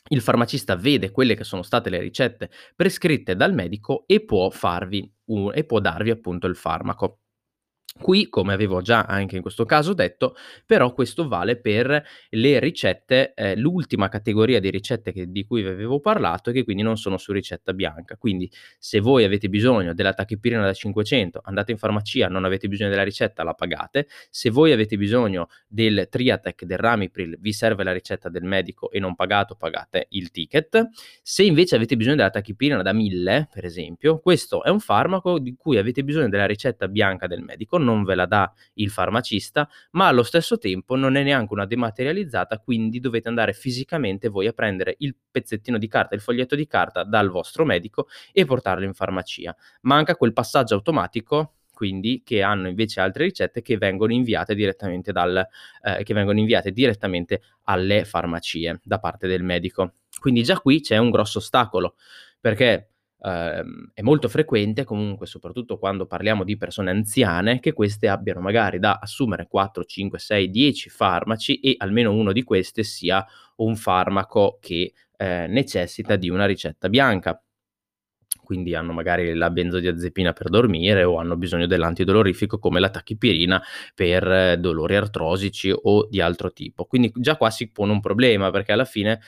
il 0.08 0.22
farmacista 0.22 0.76
vede 0.76 1.10
quelle 1.10 1.34
che 1.34 1.44
sono 1.44 1.60
state 1.60 1.90
le 1.90 2.00
ricette 2.00 2.48
prescritte 2.74 3.36
dal 3.36 3.52
medico 3.52 4.04
e 4.06 4.24
può 4.24 4.48
farvi 4.48 5.12
un, 5.26 5.52
e 5.54 5.64
può 5.64 5.78
darvi 5.78 6.08
appunto 6.08 6.46
il 6.46 6.56
farmaco. 6.56 7.18
Qui, 8.00 8.28
come 8.28 8.54
avevo 8.54 8.80
già 8.80 9.02
anche 9.02 9.36
in 9.36 9.42
questo 9.42 9.64
caso 9.64 9.92
detto, 9.92 10.34
però 10.64 10.92
questo 10.92 11.28
vale 11.28 11.60
per 11.60 12.02
le 12.30 12.58
ricette, 12.58 13.34
eh, 13.34 13.54
l'ultima 13.56 14.08
categoria 14.08 14.60
di 14.60 14.70
ricette 14.70 15.12
che, 15.12 15.30
di 15.30 15.44
cui 15.44 15.62
vi 15.62 15.68
avevo 15.68 16.00
parlato 16.00 16.50
e 16.50 16.52
che 16.54 16.64
quindi 16.64 16.82
non 16.82 16.96
sono 16.96 17.18
su 17.18 17.32
ricetta 17.32 17.74
bianca. 17.74 18.16
Quindi 18.16 18.50
se 18.78 19.00
voi 19.00 19.24
avete 19.24 19.48
bisogno 19.48 19.92
della 19.92 20.14
tachipirina 20.14 20.64
da 20.64 20.72
500, 20.72 21.40
andate 21.44 21.72
in 21.72 21.78
farmacia, 21.78 22.28
non 22.28 22.44
avete 22.44 22.66
bisogno 22.66 22.88
della 22.88 23.02
ricetta, 23.02 23.44
la 23.44 23.54
pagate. 23.54 24.08
Se 24.30 24.48
voi 24.48 24.72
avete 24.72 24.96
bisogno 24.96 25.48
del 25.68 26.08
Triatec, 26.10 26.64
del 26.64 26.78
Ramipril, 26.78 27.36
vi 27.40 27.52
serve 27.52 27.84
la 27.84 27.92
ricetta 27.92 28.30
del 28.30 28.42
medico 28.42 28.90
e 28.90 29.00
non 29.00 29.14
pagato, 29.14 29.54
pagate 29.54 30.06
il 30.10 30.30
ticket. 30.30 30.88
Se 31.22 31.42
invece 31.42 31.76
avete 31.76 31.96
bisogno 31.96 32.16
della 32.16 32.30
tachipirina 32.30 32.82
da 32.82 32.92
1000, 32.92 33.48
per 33.52 33.66
esempio, 33.66 34.18
questo 34.18 34.64
è 34.64 34.70
un 34.70 34.80
farmaco 34.80 35.38
di 35.38 35.54
cui 35.56 35.76
avete 35.76 36.02
bisogno 36.02 36.30
della 36.30 36.46
ricetta 36.46 36.88
bianca 36.88 37.26
del 37.26 37.42
medico 37.42 37.80
non 37.82 38.04
ve 38.04 38.14
la 38.14 38.26
dà 38.26 38.52
il 38.74 38.90
farmacista, 38.90 39.68
ma 39.92 40.08
allo 40.08 40.22
stesso 40.22 40.58
tempo 40.58 40.96
non 40.96 41.16
è 41.16 41.22
neanche 41.22 41.52
una 41.52 41.66
dematerializzata, 41.66 42.58
quindi 42.58 43.00
dovete 43.00 43.28
andare 43.28 43.52
fisicamente 43.52 44.28
voi 44.28 44.46
a 44.46 44.52
prendere 44.52 44.94
il 44.98 45.14
pezzettino 45.30 45.78
di 45.78 45.88
carta, 45.88 46.14
il 46.14 46.20
foglietto 46.20 46.54
di 46.54 46.66
carta 46.66 47.04
dal 47.04 47.28
vostro 47.28 47.64
medico 47.64 48.08
e 48.32 48.44
portarlo 48.44 48.84
in 48.84 48.94
farmacia. 48.94 49.54
Manca 49.82 50.16
quel 50.16 50.32
passaggio 50.32 50.74
automatico 50.74 51.54
quindi 51.82 52.22
che 52.24 52.42
hanno 52.42 52.68
invece 52.68 53.00
altre 53.00 53.24
ricette 53.24 53.60
che 53.60 53.76
vengono 53.76 54.12
inviate 54.12 54.54
direttamente, 54.54 55.10
dal, 55.10 55.44
eh, 55.82 56.04
vengono 56.14 56.38
inviate 56.38 56.70
direttamente 56.70 57.42
alle 57.64 58.04
farmacie 58.04 58.80
da 58.84 59.00
parte 59.00 59.26
del 59.26 59.42
medico. 59.42 59.94
Quindi 60.20 60.44
già 60.44 60.60
qui 60.60 60.80
c'è 60.80 60.98
un 60.98 61.10
grosso 61.10 61.38
ostacolo 61.38 61.96
perché 62.40 62.91
ehm, 63.22 63.90
è 63.94 64.02
molto 64.02 64.28
frequente 64.28 64.84
comunque, 64.84 65.26
soprattutto 65.26 65.78
quando 65.78 66.06
parliamo 66.06 66.44
di 66.44 66.56
persone 66.56 66.90
anziane, 66.90 67.60
che 67.60 67.72
queste 67.72 68.08
abbiano 68.08 68.40
magari 68.40 68.78
da 68.78 68.98
assumere 69.00 69.46
4, 69.48 69.84
5, 69.84 70.18
6, 70.18 70.50
10 70.50 70.88
farmaci 70.90 71.60
e 71.60 71.74
almeno 71.78 72.12
uno 72.12 72.32
di 72.32 72.42
questi 72.42 72.84
sia 72.84 73.24
un 73.56 73.76
farmaco 73.76 74.58
che 74.60 74.92
eh, 75.16 75.46
necessita 75.48 76.16
di 76.16 76.28
una 76.28 76.46
ricetta 76.46 76.88
bianca. 76.88 77.40
Quindi 78.42 78.74
hanno 78.74 78.92
magari 78.92 79.34
la 79.34 79.50
benzodiazepina 79.50 80.32
per 80.32 80.48
dormire 80.48 81.04
o 81.04 81.18
hanno 81.18 81.36
bisogno 81.36 81.66
dell'antidolorifico 81.66 82.58
come 82.58 82.80
la 82.80 82.90
tachipirina 82.90 83.62
per 83.94 84.30
eh, 84.30 84.56
dolori 84.58 84.96
artrosici 84.96 85.72
o 85.74 86.06
di 86.08 86.20
altro 86.20 86.52
tipo. 86.52 86.84
Quindi 86.86 87.12
già 87.14 87.36
qua 87.36 87.50
si 87.50 87.70
pone 87.70 87.92
un 87.92 88.00
problema 88.00 88.50
perché 88.50 88.72
alla 88.72 88.84
fine 88.84 89.20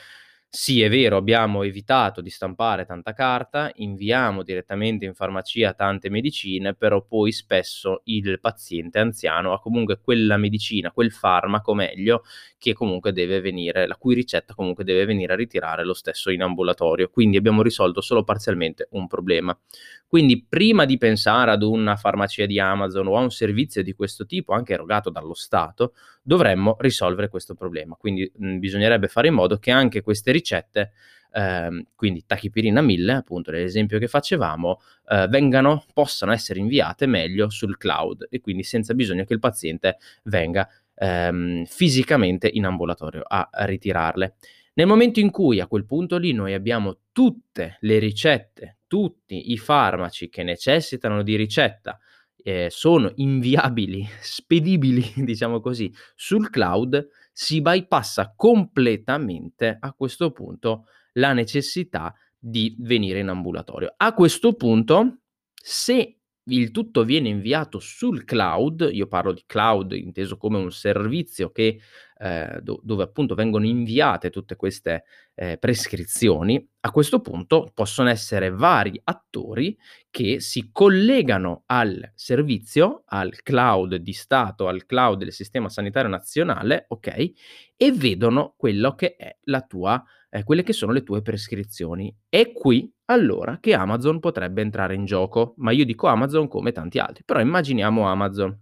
sì, 0.57 0.83
è 0.83 0.89
vero, 0.89 1.17
abbiamo 1.17 1.65
evitato 1.65 2.21
di 2.21 2.31
stampare 2.31 2.85
tanta 2.85 3.13
carta, 3.13 3.73
inviamo 3.75 4.45
direttamente 4.45 5.05
in 5.05 5.13
farmacia 5.13 5.75
tante 5.75 6.09
medicine, 6.11 6.75
però 6.75 7.05
poi 7.05 7.33
spesso 7.33 8.03
il 8.05 8.39
paziente 8.41 9.01
anziano 9.01 9.53
ha 9.53 9.59
comunque 9.59 9.99
quella 10.01 10.37
medicina, 10.37 10.93
quel 10.93 11.11
farmaco 11.11 11.75
meglio, 11.75 12.23
che 12.57 12.73
comunque 12.73 13.11
deve 13.11 13.41
venire, 13.41 13.89
la 13.89 13.97
cui 13.97 14.15
ricetta 14.15 14.55
comunque 14.55 14.85
deve 14.85 15.07
venire 15.07 15.33
a 15.33 15.37
ritirare 15.37 15.85
lo 15.85 15.93
stesso 15.93 16.31
in 16.31 16.43
ambulatorio. 16.43 17.11
Quindi 17.11 17.37
abbiamo 17.37 17.61
risolto 17.61 18.01
solo 18.01 18.23
parzialmente 18.23 18.87
un 18.93 19.09
problema. 19.09 19.59
Quindi 20.07 20.47
prima 20.49 20.85
di 20.85 20.97
pensare 20.99 21.51
ad 21.51 21.65
una 21.65 21.97
farmacia 21.97 22.47
di 22.47 22.61
Amazon 22.61 23.09
o 23.09 23.17
a 23.17 23.23
un 23.23 23.33
servizio 23.33 23.83
di 23.83 23.93
questo 23.95 24.25
tipo, 24.25 24.53
anche 24.53 24.75
erogato 24.75 25.11
dallo 25.11 25.35
Stato, 25.35 25.95
dovremmo 26.25 26.77
risolvere 26.81 27.29
questo 27.29 27.55
problema. 27.55 27.95
Quindi 27.97 28.31
mh, 28.35 28.59
bisognerebbe 28.59 29.09
fare 29.09 29.29
in 29.29 29.35
modo 29.35 29.59
che 29.59 29.71
anche 29.71 30.01
queste 30.01 30.33
ricette, 30.33 30.93
ehm, 31.33 31.85
quindi 31.95 32.25
tachipirina 32.27 32.81
1000, 32.81 33.13
appunto 33.13 33.51
l'esempio 33.51 33.99
che 33.99 34.09
facevamo, 34.09 34.81
eh, 35.11 35.27
vengano, 35.29 35.85
possano 35.93 36.33
essere 36.33 36.59
inviate 36.61 37.07
meglio 37.07 37.51
sul 37.51 37.77
cloud 37.77 38.27
e 38.31 38.41
quindi 38.41 38.63
senza 38.63 38.95
bisogno 38.95 39.25
che 39.25 39.35
il 39.35 39.39
paziente 39.41 39.99
venga 40.25 40.69
ehm, 40.95 41.65
fisicamente 41.67 42.49
in 42.53 42.65
ambulatorio 42.65 43.23
a 43.27 43.49
ritirarle. 43.53 44.35
Nel 44.77 44.87
momento 44.87 45.21
in 45.21 45.31
cui 45.31 45.61
a 45.61 45.69
quel 45.69 45.85
punto 45.85 46.17
lì 46.17 46.33
noi 46.33 46.53
abbiamo 46.53 46.99
tutte 47.13 47.77
le 47.81 47.99
ricette, 47.99 48.79
tutti 48.89 49.53
i 49.53 49.59
farmaci 49.59 50.29
che 50.29 50.43
necessitano 50.43 51.23
di 51.23 51.37
ricetta, 51.37 51.99
eh, 52.47 52.69
sono 52.71 53.11
inviabili, 53.17 54.07
spedibili, 54.21 55.03
diciamo 55.17 55.61
così, 55.61 55.93
sul 56.15 56.51
cloud, 56.51 57.09
si 57.33 57.63
bypassa 57.63 58.35
completamente 58.37 59.77
a 59.81 59.93
questo 59.95 60.31
punto 60.31 60.85
la 61.15 61.33
necessità 61.33 62.15
di 62.39 62.77
venire 62.79 63.21
in 63.21 63.29
ambulatorio. 63.29 63.95
A 63.97 64.13
questo 64.13 64.53
punto, 64.53 65.21
se 65.55 66.19
il 66.47 66.71
tutto 66.71 67.05
viene 67.05 67.29
inviato 67.29 67.79
sul 67.79 68.25
cloud, 68.25 68.89
io 68.93 69.07
parlo 69.07 69.33
di 69.33 69.43
cloud 69.47 69.93
inteso 69.93 70.37
come 70.37 70.59
un 70.59 70.71
servizio 70.71 71.51
che, 71.51 71.81
eh, 72.19 72.59
do- 72.63 72.81
dove 72.83 73.03
appunto 73.03 73.35
vengono 73.35 73.65
inviate 73.67 74.31
tutte 74.31 74.55
queste 74.57 75.05
eh, 75.35 75.57
prescrizioni, 75.59 76.65
a 76.81 76.91
questo 76.91 77.21
punto 77.21 77.71
possono 77.75 78.11
essere 78.11 78.51
vari 78.51 79.01
attori 79.05 79.77
che 80.11 80.39
si 80.41 80.69
collegano 80.71 81.63
al 81.67 82.13
servizio, 82.15 83.03
al 83.07 83.43
cloud 83.43 83.97
di 83.97 84.13
Stato, 84.13 84.69
al 84.69 84.85
cloud 84.87 85.19
del 85.19 85.33
sistema 85.33 85.69
sanitario 85.69 86.11
nazionale, 86.11 86.85
ok? 86.89 87.33
E 87.77 87.93
vedono 87.93 88.55
quello 88.57 88.95
che 88.95 89.17
è 89.17 89.37
la 89.45 89.63
tua 89.63 90.03
eh, 90.35 90.43
quelle 90.43 90.65
che 90.65 90.73
sono 90.73 90.91
le 90.91 91.05
tue 91.05 91.23
prescrizioni. 91.23 92.13
È 92.29 92.51
qui 92.51 92.93
allora 93.05 93.59
che 93.61 93.73
Amazon 93.73 94.19
potrebbe 94.19 94.63
entrare 94.63 94.97
in 94.97 95.05
gioco, 95.05 95.55
ma 95.59 95.71
io 95.71 95.85
dico 95.85 96.09
Amazon 96.09 96.49
come 96.49 96.73
tanti 96.73 96.99
altri, 96.99 97.23
però 97.25 97.41
immaginiamo 97.41 98.09
Amazon. 98.09 98.59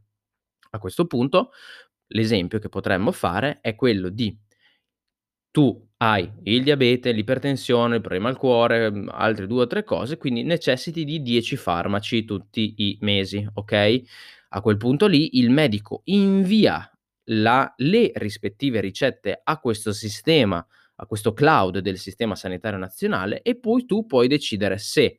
A 0.75 0.79
questo 0.79 1.07
punto 1.07 1.51
l'esempio 2.09 2.59
che 2.59 2.69
potremmo 2.69 3.11
fare 3.11 3.61
è 3.63 3.75
quello 3.75 4.11
di 4.11 4.39
tu 5.51 5.89
hai 5.99 6.31
il 6.43 6.63
diabete, 6.63 7.13
l'ipertensione, 7.13 7.97
il 7.97 8.01
problema 8.03 8.29
al 8.29 8.37
cuore, 8.37 8.91
mm, 8.91 9.09
altre 9.11 9.47
due 9.47 9.63
o 9.63 9.67
tre 9.67 9.83
cose, 9.83 10.19
quindi 10.19 10.43
necessiti 10.43 11.05
di 11.05 11.23
10 11.23 11.57
farmaci 11.57 12.25
tutti 12.25 12.75
i 12.79 12.99
mesi, 13.01 13.47
ok? 13.51 14.03
A 14.51 14.61
quel 14.61 14.77
punto 14.77 15.07
lì 15.07 15.39
il 15.39 15.49
medico 15.51 16.03
invia 16.05 16.87
la, 17.31 17.73
le 17.79 18.11
rispettive 18.15 18.81
ricette 18.81 19.41
a 19.43 19.59
questo 19.59 19.93
sistema 19.93 20.67
a 21.03 21.07
questo 21.07 21.33
cloud 21.33 21.79
del 21.81 21.99
sistema 21.99 22.37
sanitario 22.37 22.79
nazionale 22.79 23.43
e 23.43 23.59
poi 23.59 23.85
tu 23.87 24.07
puoi 24.07 24.29
decidere 24.29 24.79
se 24.79 25.19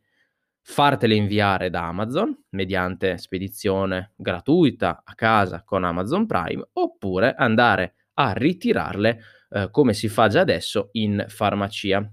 fartele 0.62 1.14
inviare 1.14 1.70
da 1.70 1.88
Amazon 1.88 2.34
mediante 2.52 3.18
spedizione 3.18 4.14
gratuita 4.16 5.02
a 5.04 5.14
casa 5.14 5.62
con 5.64 5.84
Amazon 5.84 6.26
Prime 6.26 6.70
oppure 6.74 7.36
andare 7.36 7.96
a 8.14 8.32
ritirarle 8.32 9.20
eh, 9.50 9.68
come 9.72 9.94
si 9.94 10.08
fa 10.08 10.30
già 10.30 10.40
adesso 10.40 10.90
in 10.94 11.26
farmacia. 11.28 12.10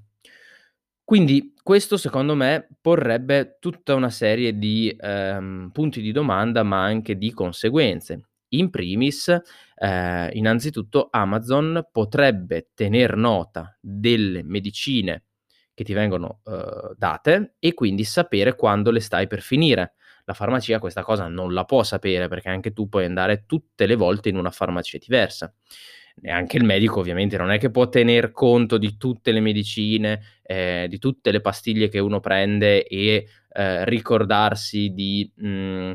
Quindi 1.04 1.54
questo 1.62 1.96
secondo 1.96 2.34
me 2.34 2.68
porrebbe 2.80 3.56
tutta 3.60 3.94
una 3.94 4.10
serie 4.10 4.56
di 4.58 4.94
ehm, 4.98 5.70
punti 5.72 6.00
di 6.00 6.12
domanda 6.12 6.62
ma 6.62 6.82
anche 6.82 7.16
di 7.16 7.32
conseguenze. 7.32 8.29
In 8.50 8.70
primis, 8.70 9.28
eh, 9.28 10.30
innanzitutto 10.32 11.08
Amazon 11.10 11.86
potrebbe 11.90 12.70
tener 12.74 13.16
nota 13.16 13.76
delle 13.80 14.42
medicine 14.42 15.24
che 15.72 15.84
ti 15.84 15.92
vengono 15.92 16.40
eh, 16.44 16.94
date 16.96 17.54
e 17.58 17.74
quindi 17.74 18.04
sapere 18.04 18.54
quando 18.56 18.90
le 18.90 19.00
stai 19.00 19.26
per 19.26 19.40
finire. 19.40 19.94
La 20.24 20.34
farmacia 20.34 20.78
questa 20.78 21.02
cosa 21.02 21.26
non 21.28 21.54
la 21.54 21.64
può 21.64 21.82
sapere 21.82 22.28
perché 22.28 22.48
anche 22.48 22.72
tu 22.72 22.88
puoi 22.88 23.04
andare 23.04 23.44
tutte 23.46 23.86
le 23.86 23.94
volte 23.94 24.28
in 24.28 24.36
una 24.36 24.50
farmacia 24.50 24.98
diversa. 24.98 25.52
E 26.20 26.30
anche 26.30 26.56
il 26.56 26.64
medico 26.64 27.00
ovviamente 27.00 27.38
non 27.38 27.50
è 27.50 27.58
che 27.58 27.70
può 27.70 27.88
tener 27.88 28.30
conto 28.32 28.76
di 28.78 28.96
tutte 28.96 29.32
le 29.32 29.40
medicine, 29.40 30.20
eh, 30.42 30.86
di 30.88 30.98
tutte 30.98 31.30
le 31.30 31.40
pastiglie 31.40 31.88
che 31.88 31.98
uno 31.98 32.20
prende 32.20 32.84
e 32.84 33.26
eh, 33.48 33.84
ricordarsi 33.84 34.90
di... 34.92 35.32
Mh, 35.36 35.48
mm, 35.48 35.92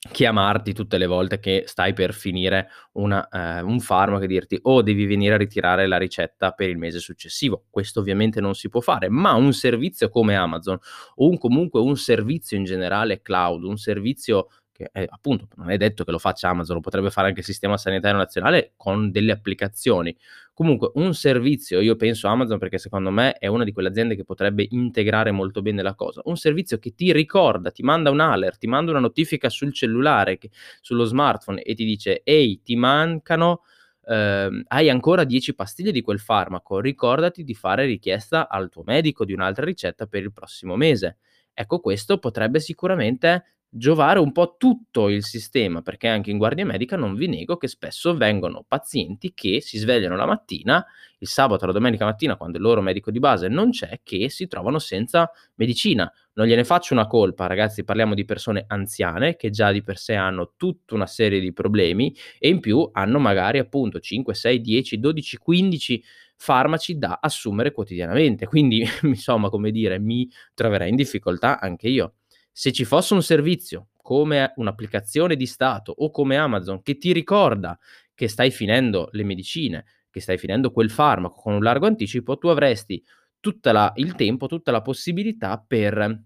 chiamarti 0.00 0.72
tutte 0.72 0.96
le 0.96 1.04
volte 1.04 1.38
che 1.40 1.64
stai 1.66 1.92
per 1.92 2.14
finire 2.14 2.68
una, 2.92 3.28
eh, 3.28 3.60
un 3.60 3.80
farmaco 3.80 4.24
e 4.24 4.26
dirti 4.26 4.58
oh 4.62 4.80
devi 4.80 5.04
venire 5.04 5.34
a 5.34 5.36
ritirare 5.36 5.86
la 5.86 5.98
ricetta 5.98 6.52
per 6.52 6.70
il 6.70 6.78
mese 6.78 7.00
successivo. 7.00 7.64
Questo 7.68 8.00
ovviamente 8.00 8.40
non 8.40 8.54
si 8.54 8.70
può 8.70 8.80
fare, 8.80 9.10
ma 9.10 9.34
un 9.34 9.52
servizio 9.52 10.08
come 10.08 10.36
Amazon 10.36 10.78
o 11.16 11.28
un, 11.28 11.36
comunque 11.36 11.80
un 11.80 11.96
servizio 11.96 12.56
in 12.56 12.64
generale 12.64 13.20
cloud, 13.20 13.64
un 13.64 13.76
servizio 13.76 14.48
che 14.80 14.88
è, 14.92 15.04
appunto 15.06 15.46
non 15.56 15.70
è 15.70 15.76
detto 15.76 16.04
che 16.04 16.10
lo 16.10 16.18
faccia 16.18 16.48
Amazon, 16.48 16.76
lo 16.76 16.80
potrebbe 16.80 17.10
fare 17.10 17.28
anche 17.28 17.40
il 17.40 17.46
Sistema 17.46 17.76
Sanitario 17.76 18.16
Nazionale 18.16 18.72
con 18.76 19.10
delle 19.10 19.32
applicazioni. 19.32 20.16
Comunque 20.54 20.90
un 20.94 21.12
servizio, 21.12 21.80
io 21.80 21.96
penso 21.96 22.28
Amazon 22.28 22.58
perché 22.58 22.78
secondo 22.78 23.10
me 23.10 23.32
è 23.34 23.46
una 23.46 23.64
di 23.64 23.72
quelle 23.72 23.88
aziende 23.90 24.16
che 24.16 24.24
potrebbe 24.24 24.66
integrare 24.70 25.30
molto 25.30 25.60
bene 25.60 25.82
la 25.82 25.94
cosa, 25.94 26.22
un 26.24 26.36
servizio 26.36 26.78
che 26.78 26.94
ti 26.94 27.12
ricorda, 27.12 27.70
ti 27.70 27.82
manda 27.82 28.10
un 28.10 28.20
alert, 28.20 28.58
ti 28.58 28.66
manda 28.66 28.90
una 28.90 29.00
notifica 29.00 29.50
sul 29.50 29.72
cellulare, 29.74 30.38
che, 30.38 30.50
sullo 30.80 31.04
smartphone 31.04 31.62
e 31.62 31.74
ti 31.74 31.84
dice 31.84 32.22
ehi 32.24 32.62
ti 32.62 32.76
mancano 32.76 33.62
ehm, 34.06 34.62
hai 34.68 34.88
ancora 34.88 35.24
10 35.24 35.54
pastiglie 35.54 35.92
di 35.92 36.00
quel 36.00 36.20
farmaco, 36.20 36.80
ricordati 36.80 37.44
di 37.44 37.54
fare 37.54 37.84
richiesta 37.84 38.48
al 38.48 38.70
tuo 38.70 38.82
medico 38.84 39.24
di 39.24 39.32
un'altra 39.34 39.64
ricetta 39.64 40.06
per 40.06 40.22
il 40.22 40.32
prossimo 40.32 40.76
mese. 40.76 41.18
Ecco, 41.52 41.80
questo 41.80 42.18
potrebbe 42.18 42.60
sicuramente 42.60 43.44
giovare 43.72 44.18
un 44.18 44.32
po' 44.32 44.56
tutto 44.58 45.08
il 45.08 45.22
sistema, 45.24 45.80
perché 45.80 46.08
anche 46.08 46.30
in 46.30 46.38
guardia 46.38 46.66
medica 46.66 46.96
non 46.96 47.14
vi 47.14 47.28
nego 47.28 47.56
che 47.56 47.68
spesso 47.68 48.16
vengono 48.16 48.64
pazienti 48.66 49.32
che 49.32 49.60
si 49.60 49.78
svegliano 49.78 50.16
la 50.16 50.26
mattina, 50.26 50.84
il 51.18 51.28
sabato 51.28 51.66
la 51.66 51.72
domenica 51.72 52.04
mattina, 52.04 52.36
quando 52.36 52.56
il 52.56 52.64
loro 52.64 52.80
medico 52.80 53.10
di 53.10 53.20
base 53.20 53.46
non 53.48 53.70
c'è, 53.70 54.00
che 54.02 54.28
si 54.28 54.48
trovano 54.48 54.78
senza 54.80 55.30
medicina. 55.54 56.10
Non 56.34 56.46
gliene 56.46 56.64
faccio 56.64 56.94
una 56.94 57.06
colpa, 57.06 57.46
ragazzi, 57.46 57.84
parliamo 57.84 58.14
di 58.14 58.24
persone 58.24 58.64
anziane 58.66 59.36
che 59.36 59.50
già 59.50 59.70
di 59.70 59.82
per 59.82 59.98
sé 59.98 60.14
hanno 60.14 60.54
tutta 60.56 60.94
una 60.94 61.06
serie 61.06 61.38
di 61.40 61.52
problemi 61.52 62.14
e 62.38 62.48
in 62.48 62.60
più 62.60 62.88
hanno 62.92 63.18
magari 63.18 63.58
appunto 63.58 64.00
5, 64.00 64.34
6, 64.34 64.60
10, 64.60 64.98
12, 64.98 65.36
15 65.36 66.04
farmaci 66.36 66.96
da 66.98 67.18
assumere 67.20 67.70
quotidianamente. 67.72 68.46
Quindi, 68.46 68.84
insomma, 69.02 69.48
come 69.50 69.70
dire, 69.70 69.98
mi 69.98 70.28
troverei 70.54 70.88
in 70.88 70.96
difficoltà 70.96 71.60
anche 71.60 71.88
io. 71.88 72.14
Se 72.52 72.72
ci 72.72 72.84
fosse 72.84 73.14
un 73.14 73.22
servizio 73.22 73.88
come 73.96 74.52
un'applicazione 74.56 75.36
di 75.36 75.46
Stato 75.46 75.92
o 75.96 76.10
come 76.10 76.36
Amazon 76.36 76.82
che 76.82 76.98
ti 76.98 77.12
ricorda 77.12 77.78
che 78.14 78.28
stai 78.28 78.50
finendo 78.50 79.08
le 79.12 79.24
medicine, 79.24 79.84
che 80.10 80.20
stai 80.20 80.36
finendo 80.36 80.70
quel 80.72 80.90
farmaco 80.90 81.40
con 81.40 81.54
un 81.54 81.62
largo 81.62 81.86
anticipo, 81.86 82.36
tu 82.38 82.48
avresti 82.48 83.02
tutto 83.38 83.92
il 83.94 84.14
tempo, 84.14 84.46
tutta 84.46 84.70
la 84.70 84.82
possibilità 84.82 85.62
per 85.64 86.24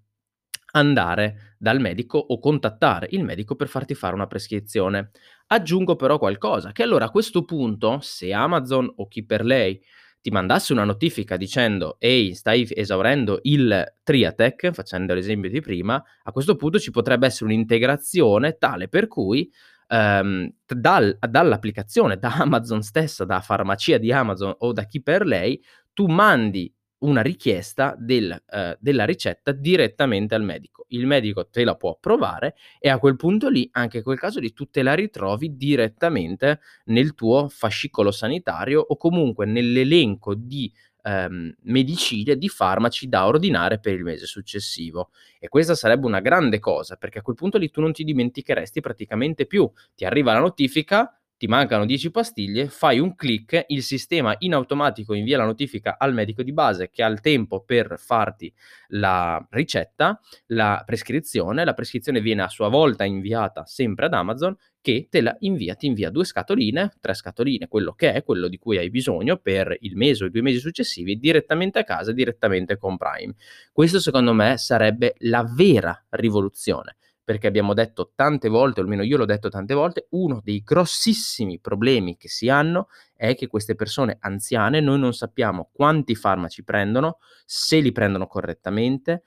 andare 0.72 1.54
dal 1.58 1.80
medico 1.80 2.18
o 2.18 2.38
contattare 2.38 3.06
il 3.10 3.22
medico 3.22 3.54
per 3.54 3.68
farti 3.68 3.94
fare 3.94 4.14
una 4.14 4.26
prescrizione. 4.26 5.10
Aggiungo 5.46 5.94
però 5.96 6.18
qualcosa, 6.18 6.72
che 6.72 6.82
allora 6.82 7.06
a 7.06 7.10
questo 7.10 7.44
punto, 7.44 8.00
se 8.00 8.32
Amazon 8.32 8.92
o 8.96 9.06
chi 9.06 9.24
per 9.24 9.44
lei 9.44 9.80
ti 10.24 10.30
mandasse 10.30 10.72
una 10.72 10.84
notifica 10.84 11.36
dicendo 11.36 11.96
ehi 11.98 12.34
stai 12.34 12.66
esaurendo 12.70 13.40
il 13.42 13.84
Triatec, 14.02 14.70
facendo 14.70 15.12
l'esempio 15.12 15.50
di 15.50 15.60
prima, 15.60 16.02
a 16.22 16.32
questo 16.32 16.56
punto 16.56 16.78
ci 16.78 16.90
potrebbe 16.90 17.26
essere 17.26 17.44
un'integrazione 17.52 18.56
tale 18.56 18.88
per 18.88 19.06
cui 19.06 19.52
ehm, 19.86 20.50
dal, 20.66 21.18
dall'applicazione, 21.20 22.16
da 22.16 22.36
Amazon 22.38 22.80
stessa, 22.80 23.26
da 23.26 23.42
farmacia 23.42 23.98
di 23.98 24.12
Amazon 24.12 24.54
o 24.60 24.72
da 24.72 24.84
chi 24.84 25.02
per 25.02 25.26
lei, 25.26 25.62
tu 25.92 26.06
mandi 26.06 26.73
una 27.04 27.22
richiesta 27.22 27.94
del, 27.98 28.30
eh, 28.50 28.76
della 28.80 29.04
ricetta 29.04 29.52
direttamente 29.52 30.34
al 30.34 30.42
medico. 30.42 30.84
Il 30.88 31.06
medico 31.06 31.48
te 31.48 31.64
la 31.64 31.74
può 31.76 31.90
approvare 31.90 32.54
e 32.78 32.88
a 32.88 32.98
quel 32.98 33.16
punto 33.16 33.48
lì, 33.48 33.68
anche 33.72 33.98
in 33.98 34.02
quel 34.02 34.18
caso 34.18 34.40
lì, 34.40 34.52
tu 34.52 34.66
te 34.66 34.82
la 34.82 34.94
ritrovi 34.94 35.56
direttamente 35.56 36.60
nel 36.86 37.14
tuo 37.14 37.48
fascicolo 37.48 38.10
sanitario 38.10 38.80
o 38.80 38.96
comunque 38.96 39.46
nell'elenco 39.46 40.34
di 40.34 40.72
ehm, 41.02 41.54
medicine, 41.62 42.36
di 42.36 42.48
farmaci 42.48 43.08
da 43.08 43.26
ordinare 43.26 43.78
per 43.78 43.94
il 43.94 44.02
mese 44.02 44.26
successivo. 44.26 45.10
E 45.38 45.48
questa 45.48 45.74
sarebbe 45.74 46.06
una 46.06 46.20
grande 46.20 46.58
cosa, 46.58 46.96
perché 46.96 47.18
a 47.18 47.22
quel 47.22 47.36
punto 47.36 47.58
lì 47.58 47.70
tu 47.70 47.80
non 47.80 47.92
ti 47.92 48.04
dimenticheresti 48.04 48.80
praticamente 48.80 49.46
più. 49.46 49.70
Ti 49.94 50.04
arriva 50.04 50.32
la 50.32 50.40
notifica, 50.40 51.18
ti 51.44 51.50
mancano 51.50 51.84
10 51.84 52.10
pastiglie, 52.10 52.68
fai 52.68 52.98
un 52.98 53.14
clic, 53.14 53.64
il 53.66 53.82
sistema 53.82 54.34
in 54.38 54.54
automatico 54.54 55.12
invia 55.12 55.36
la 55.36 55.44
notifica 55.44 55.96
al 55.98 56.14
medico 56.14 56.42
di 56.42 56.54
base 56.54 56.88
che 56.88 57.02
ha 57.02 57.06
il 57.06 57.20
tempo 57.20 57.60
per 57.60 57.96
farti 57.98 58.50
la 58.88 59.46
ricetta, 59.50 60.18
la 60.46 60.82
prescrizione, 60.86 61.66
la 61.66 61.74
prescrizione 61.74 62.22
viene 62.22 62.40
a 62.40 62.48
sua 62.48 62.68
volta 62.68 63.04
inviata 63.04 63.66
sempre 63.66 64.06
ad 64.06 64.14
Amazon 64.14 64.56
che 64.80 65.08
te 65.10 65.20
la 65.20 65.36
invia, 65.40 65.74
ti 65.74 65.84
invia 65.84 66.08
due 66.08 66.24
scatoline, 66.24 66.94
tre 66.98 67.12
scatoline, 67.12 67.68
quello 67.68 67.92
che 67.92 68.14
è, 68.14 68.22
quello 68.22 68.48
di 68.48 68.56
cui 68.56 68.78
hai 68.78 68.88
bisogno 68.88 69.36
per 69.36 69.76
il 69.80 69.96
mese 69.96 70.24
o 70.24 70.28
i 70.28 70.30
due 70.30 70.40
mesi 70.40 70.60
successivi, 70.60 71.18
direttamente 71.18 71.78
a 71.78 71.84
casa, 71.84 72.12
direttamente 72.12 72.78
con 72.78 72.96
Prime. 72.96 73.34
Questo 73.70 74.00
secondo 74.00 74.32
me 74.32 74.56
sarebbe 74.56 75.14
la 75.18 75.44
vera 75.46 76.06
rivoluzione 76.08 76.96
perché 77.24 77.46
abbiamo 77.46 77.74
detto 77.74 78.12
tante 78.14 78.48
volte, 78.48 78.80
o 78.80 78.82
almeno 78.82 79.02
io 79.02 79.16
l'ho 79.16 79.24
detto 79.24 79.48
tante 79.48 79.74
volte, 79.74 80.06
uno 80.10 80.40
dei 80.44 80.62
grossissimi 80.62 81.58
problemi 81.58 82.16
che 82.16 82.28
si 82.28 82.48
hanno 82.48 82.88
è 83.14 83.34
che 83.34 83.46
queste 83.46 83.74
persone 83.74 84.18
anziane 84.20 84.80
noi 84.80 84.98
non 84.98 85.14
sappiamo 85.14 85.70
quanti 85.72 86.14
farmaci 86.14 86.62
prendono, 86.64 87.18
se 87.46 87.78
li 87.80 87.92
prendono 87.92 88.26
correttamente, 88.26 89.22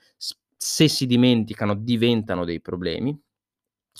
se 0.56 0.88
si 0.88 1.06
dimenticano 1.06 1.74
diventano 1.74 2.44
dei 2.44 2.60
problemi 2.60 3.18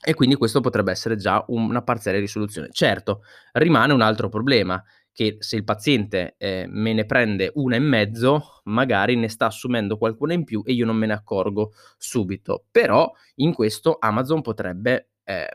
e 0.01 0.14
quindi 0.14 0.37
questo 0.37 0.61
potrebbe 0.61 0.92
essere 0.92 1.16
già 1.16 1.44
una 1.49 1.83
parziale 1.83 2.20
risoluzione. 2.20 2.68
Certo, 2.70 3.22
rimane 3.53 3.92
un 3.92 4.01
altro 4.01 4.29
problema 4.29 4.83
che 5.18 5.38
se 5.40 5.57
il 5.57 5.64
paziente 5.64 6.37
eh, 6.38 6.66
me 6.68 6.92
ne 6.92 7.04
prende 7.04 7.50
una 7.54 7.74
e 7.74 7.81
mezzo, 7.81 8.61
magari 8.66 9.16
ne 9.16 9.28
sta 9.28 9.46
assumendo 9.46 9.98
qualcuna 9.98 10.33
in 10.33 10.44
più 10.44 10.62
e 10.64 10.72
io 10.72 10.87
non 10.87 10.94
me 10.94 11.07
ne 11.07 11.12
accorgo 11.12 11.72
subito. 11.96 12.66
Però 12.70 13.11
in 13.37 13.52
questo 13.52 13.96
Amazon 13.98 14.42
potrebbe 14.42 15.09
eh, 15.24 15.48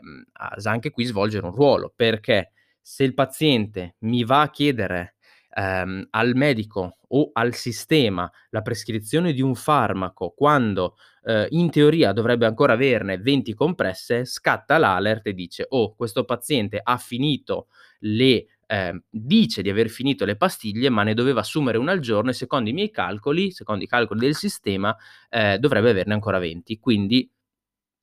anche 0.64 0.90
qui 0.90 1.04
svolgere 1.04 1.46
un 1.46 1.54
ruolo, 1.54 1.90
perché 1.96 2.52
se 2.78 3.04
il 3.04 3.14
paziente 3.14 3.94
mi 4.00 4.22
va 4.22 4.42
a 4.42 4.50
chiedere 4.50 5.14
ehm, 5.54 6.08
al 6.10 6.34
medico 6.34 6.98
o 7.08 7.30
al 7.32 7.54
sistema 7.54 8.30
la 8.50 8.60
prescrizione 8.60 9.32
di 9.32 9.40
un 9.40 9.54
farmaco 9.54 10.34
quando 10.36 10.96
eh, 11.22 11.46
in 11.52 11.70
teoria 11.70 12.12
dovrebbe 12.12 12.44
ancora 12.44 12.74
averne 12.74 13.16
20 13.16 13.54
compresse, 13.54 14.26
scatta 14.26 14.76
l'alert 14.76 15.26
e 15.28 15.32
dice 15.32 15.64
oh 15.70 15.94
questo 15.94 16.26
paziente 16.26 16.80
ha 16.82 16.98
finito 16.98 17.68
le 18.00 18.46
eh, 18.66 19.02
dice 19.08 19.62
di 19.62 19.70
aver 19.70 19.88
finito 19.88 20.24
le 20.24 20.36
pastiglie, 20.36 20.88
ma 20.88 21.02
ne 21.02 21.14
doveva 21.14 21.40
assumere 21.40 21.78
una 21.78 21.92
al 21.92 22.00
giorno 22.00 22.30
e 22.30 22.34
secondo 22.34 22.70
i 22.70 22.72
miei 22.72 22.90
calcoli, 22.90 23.50
secondo 23.50 23.84
i 23.84 23.86
calcoli 23.86 24.20
del 24.20 24.34
sistema, 24.34 24.96
eh, 25.30 25.58
dovrebbe 25.58 25.90
averne 25.90 26.14
ancora 26.14 26.38
20. 26.38 26.78
Quindi 26.78 27.30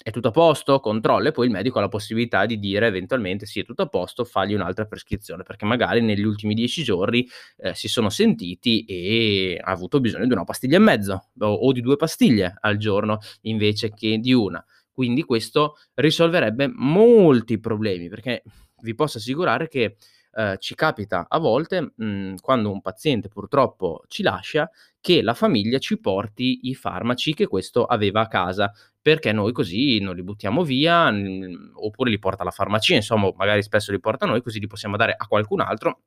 è 0.03 0.09
tutto 0.11 0.29
a 0.29 0.31
posto, 0.31 0.79
controlla 0.79 1.29
e 1.29 1.31
poi 1.31 1.45
il 1.45 1.51
medico 1.51 1.77
ha 1.77 1.81
la 1.81 1.87
possibilità 1.87 2.45
di 2.45 2.57
dire 2.57 2.87
eventualmente 2.87 3.45
sì 3.45 3.59
è 3.59 3.65
tutto 3.65 3.83
a 3.83 3.87
posto, 3.87 4.25
fagli 4.25 4.53
un'altra 4.53 4.85
prescrizione 4.85 5.43
perché 5.43 5.65
magari 5.65 6.01
negli 6.01 6.23
ultimi 6.23 6.53
10 6.53 6.83
giorni 6.83 7.27
eh, 7.57 7.75
si 7.75 7.87
sono 7.87 8.09
sentiti 8.09 8.83
e 8.85 9.59
ha 9.61 9.71
avuto 9.71 9.99
bisogno 9.99 10.25
di 10.25 10.33
una 10.33 10.43
pastiglia 10.43 10.77
e 10.77 10.79
mezzo 10.79 11.29
o, 11.39 11.47
o 11.47 11.71
di 11.71 11.81
due 11.81 11.97
pastiglie 11.97 12.55
al 12.61 12.77
giorno 12.77 13.19
invece 13.41 13.93
che 13.93 14.17
di 14.17 14.33
una. 14.33 14.63
Quindi 14.91 15.23
questo 15.23 15.77
risolverebbe 15.95 16.67
molti 16.73 17.59
problemi 17.59 18.09
perché 18.09 18.43
vi 18.81 18.95
posso 18.95 19.19
assicurare 19.19 19.67
che 19.67 19.97
eh, 20.33 20.57
ci 20.59 20.75
capita 20.75 21.25
a 21.29 21.39
volte, 21.39 21.81
mh, 21.81 21.93
mhmm, 22.05 22.35
quando 22.41 22.71
un 22.71 22.81
paziente 22.81 23.27
purtroppo 23.29 24.03
ci 24.07 24.23
lascia, 24.23 24.69
che 24.99 25.21
la 25.21 25.33
famiglia 25.33 25.79
ci 25.79 25.99
porti 25.99 26.59
i 26.69 26.75
farmaci 26.75 27.33
che 27.33 27.47
questo 27.47 27.85
aveva 27.85 28.21
a 28.21 28.27
casa, 28.27 28.71
perché 29.01 29.31
noi 29.31 29.51
così 29.51 29.99
non 29.99 30.15
li 30.15 30.23
buttiamo 30.23 30.63
via, 30.63 31.09
mh, 31.11 31.71
oppure 31.75 32.09
li 32.09 32.19
porta 32.19 32.41
alla 32.43 32.51
farmacia, 32.51 32.95
insomma, 32.95 33.31
magari 33.35 33.63
spesso 33.63 33.91
li 33.91 33.99
porta 33.99 34.25
a 34.25 34.27
noi, 34.29 34.41
così 34.41 34.59
li 34.59 34.67
possiamo 34.67 34.97
dare 34.97 35.13
a 35.17 35.25
qualcun 35.27 35.61
altro 35.61 36.01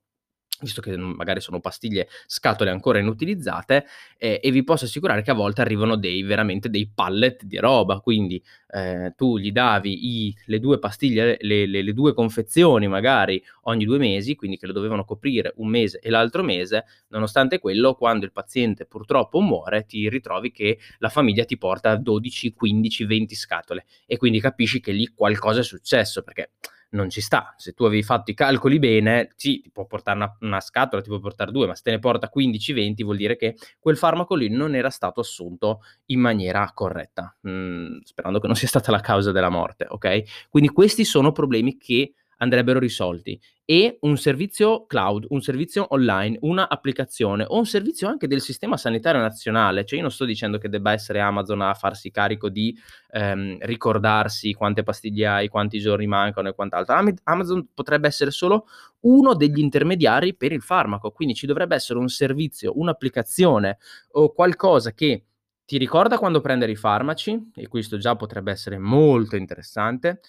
visto 0.60 0.80
che 0.80 0.96
mhmm, 0.96 1.14
magari 1.16 1.40
sono 1.40 1.60
pastiglie, 1.60 2.08
scatole 2.26 2.70
ancora 2.70 2.98
inutilizzate, 2.98 3.86
eh, 4.18 4.40
e 4.42 4.50
vi 4.50 4.64
posso 4.64 4.84
assicurare 4.84 5.22
che 5.22 5.30
a 5.30 5.34
volte 5.34 5.60
arrivano 5.60 5.96
dei 5.96 6.22
veramente 6.22 6.70
dei 6.70 6.90
pallet 6.92 7.44
di 7.44 7.58
roba, 7.58 8.00
quindi 8.00 8.42
eh, 8.68 9.14
tu 9.16 9.38
gli 9.38 9.52
davi 9.52 10.26
i, 10.26 10.36
le 10.46 10.58
due 10.58 10.78
pastiglie, 10.78 11.36
le, 11.40 11.66
le, 11.66 11.82
le, 11.82 11.92
due 11.92 12.12
confezioni 12.12 12.88
magari 12.88 13.42
ogni 13.62 13.84
due 13.84 13.98
mesi, 13.98 14.34
quindi 14.34 14.56
che 14.56 14.66
lo 14.66 14.72
dovevano 14.72 15.04
coprire 15.04 15.52
un 15.56 15.68
mese 15.68 15.98
e 16.00 16.10
l'altro 16.10 16.42
mese, 16.42 16.84
nonostante 17.08 17.58
quello, 17.58 17.94
quando 17.94 18.24
il 18.24 18.32
paziente 18.32 18.86
purtroppo 18.86 19.40
muore, 19.40 19.84
ti 19.86 20.08
ritrovi 20.08 20.50
che 20.50 20.78
la 20.98 21.08
famiglia 21.08 21.44
ti 21.44 21.56
porta 21.58 21.96
12, 21.96 22.52
15, 22.52 23.04
20 23.04 23.34
scatole. 23.34 23.84
E 24.06 24.16
quindi 24.16 24.40
capisci 24.40 24.80
che 24.80 24.92
lì 24.92 25.06
qualcosa 25.06 25.60
è 25.60 25.64
successo, 25.64 26.22
perché 26.22 26.50
non 26.94 27.10
ci 27.10 27.20
sta. 27.20 27.54
Se 27.56 27.72
tu 27.72 27.84
avevi 27.84 28.02
fatto 28.02 28.30
i 28.30 28.34
calcoli 28.34 28.78
bene, 28.78 29.30
sì, 29.36 29.60
ti 29.60 29.70
può 29.70 29.84
portare 29.86 30.16
una, 30.16 30.36
una 30.40 30.60
scatola, 30.60 31.02
ti 31.02 31.08
può 31.08 31.18
portare 31.18 31.52
due, 31.52 31.66
ma 31.66 31.74
se 31.74 31.82
te 31.82 31.90
ne 31.90 31.98
porta 31.98 32.30
15-20 32.34 33.02
vuol 33.04 33.16
dire 33.16 33.36
che 33.36 33.56
quel 33.78 33.96
farmaco 33.96 34.34
lì 34.34 34.48
non 34.48 34.74
era 34.74 34.90
stato 34.90 35.20
assunto 35.20 35.82
in 36.06 36.20
maniera 36.20 36.70
corretta, 36.72 37.36
mm, 37.46 37.98
sperando 38.02 38.40
che 38.40 38.46
non 38.46 38.56
sia 38.56 38.68
stata 38.68 38.90
la 38.90 39.00
causa 39.00 39.32
della 39.32 39.50
morte, 39.50 39.86
ok? 39.88 40.48
Quindi 40.48 40.70
questi 40.70 41.04
sono 41.04 41.32
problemi 41.32 41.76
che 41.76 42.14
andrebbero 42.44 42.78
risolti 42.78 43.40
e 43.66 43.96
un 44.00 44.16
servizio 44.18 44.84
cloud, 44.84 45.26
un 45.30 45.40
servizio 45.40 45.86
online, 45.88 46.36
una 46.42 46.68
applicazione 46.68 47.44
o 47.48 47.56
un 47.56 47.64
servizio 47.64 48.08
anche 48.08 48.26
del 48.28 48.42
sistema 48.42 48.76
sanitario 48.76 49.20
nazionale. 49.20 49.84
Cioè 49.84 49.96
io 49.96 50.02
non 50.02 50.12
sto 50.12 50.24
dicendo 50.24 50.58
che 50.58 50.68
debba 50.68 50.92
essere 50.92 51.20
Amazon 51.20 51.62
a 51.62 51.74
farsi 51.74 52.10
carico 52.10 52.50
di 52.50 52.76
ehm, 53.10 53.56
ricordarsi 53.60 54.52
quante 54.52 54.82
pastiglie 54.82 55.26
hai, 55.26 55.48
quanti 55.48 55.80
giorni 55.80 56.06
mancano 56.06 56.48
e 56.48 56.54
quant'altro. 56.54 56.94
Amazon 57.24 57.68
potrebbe 57.72 58.06
essere 58.06 58.30
solo 58.30 58.66
uno 59.00 59.34
degli 59.34 59.58
intermediari 59.58 60.34
per 60.34 60.52
il 60.52 60.62
farmaco, 60.62 61.10
quindi 61.10 61.34
ci 61.34 61.46
dovrebbe 61.46 61.74
essere 61.74 61.98
un 61.98 62.08
servizio, 62.08 62.78
un'applicazione 62.78 63.78
o 64.12 64.32
qualcosa 64.32 64.92
che 64.92 65.24
ti 65.66 65.78
ricorda 65.78 66.18
quando 66.18 66.42
prendere 66.42 66.72
i 66.72 66.76
farmaci, 66.76 67.50
e 67.54 67.68
questo 67.68 67.96
già 67.96 68.16
potrebbe 68.16 68.52
essere 68.52 68.76
molto 68.76 69.36
interessante, 69.36 70.20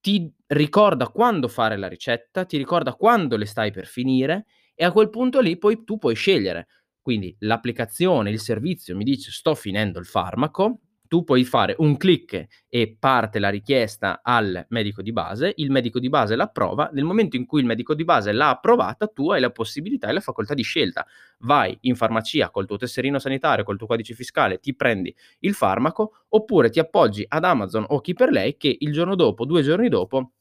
ti 0.00 0.32
ricorda 0.48 1.08
quando 1.08 1.48
fare 1.48 1.76
la 1.76 1.88
ricetta, 1.88 2.44
ti 2.44 2.56
ricorda 2.56 2.94
quando 2.94 3.36
le 3.36 3.46
stai 3.46 3.70
per 3.70 3.86
finire 3.86 4.46
e 4.74 4.84
a 4.84 4.92
quel 4.92 5.10
punto 5.10 5.40
lì 5.40 5.56
poi 5.58 5.84
tu 5.84 5.98
puoi 5.98 6.14
scegliere. 6.14 6.68
Quindi 7.00 7.34
l'applicazione, 7.40 8.30
il 8.30 8.40
servizio 8.40 8.94
mi 8.96 9.04
dice 9.04 9.30
sto 9.30 9.54
finendo 9.54 9.98
il 9.98 10.06
farmaco, 10.06 10.80
tu 11.08 11.24
puoi 11.24 11.44
fare 11.44 11.74
un 11.78 11.96
clic 11.96 12.46
e 12.68 12.96
parte 12.98 13.38
la 13.38 13.48
richiesta 13.48 14.20
al 14.22 14.66
medico 14.68 15.02
di 15.02 15.10
base, 15.12 15.52
il 15.56 15.70
medico 15.70 15.98
di 15.98 16.08
base 16.08 16.36
l'approva, 16.36 16.90
nel 16.92 17.04
momento 17.04 17.36
in 17.36 17.46
cui 17.46 17.60
il 17.60 17.66
medico 17.66 17.94
di 17.94 18.04
base 18.04 18.30
l'ha 18.30 18.50
approvata, 18.50 19.08
tu 19.08 19.30
hai 19.30 19.40
la 19.40 19.50
possibilità 19.50 20.08
e 20.08 20.12
la 20.12 20.20
facoltà 20.20 20.54
di 20.54 20.62
scelta. 20.62 21.06
Vai 21.40 21.76
in 21.82 21.96
farmacia 21.96 22.50
col 22.50 22.66
tuo 22.66 22.76
tesserino 22.76 23.18
sanitario, 23.18 23.64
col 23.64 23.78
tuo 23.78 23.86
codice 23.86 24.14
fiscale, 24.14 24.58
ti 24.60 24.76
prendi 24.76 25.14
il 25.40 25.54
farmaco, 25.54 26.24
oppure 26.28 26.70
ti 26.70 26.78
appoggi 26.78 27.24
ad 27.26 27.44
Amazon 27.44 27.84
o 27.88 28.00
chi 28.00 28.12
per 28.12 28.30
lei 28.30 28.56
che 28.56 28.76
il 28.78 28.92
giorno 28.92 29.14
dopo, 29.14 29.44
due 29.44 29.62
giorni 29.62 29.88
dopo, 29.88 30.32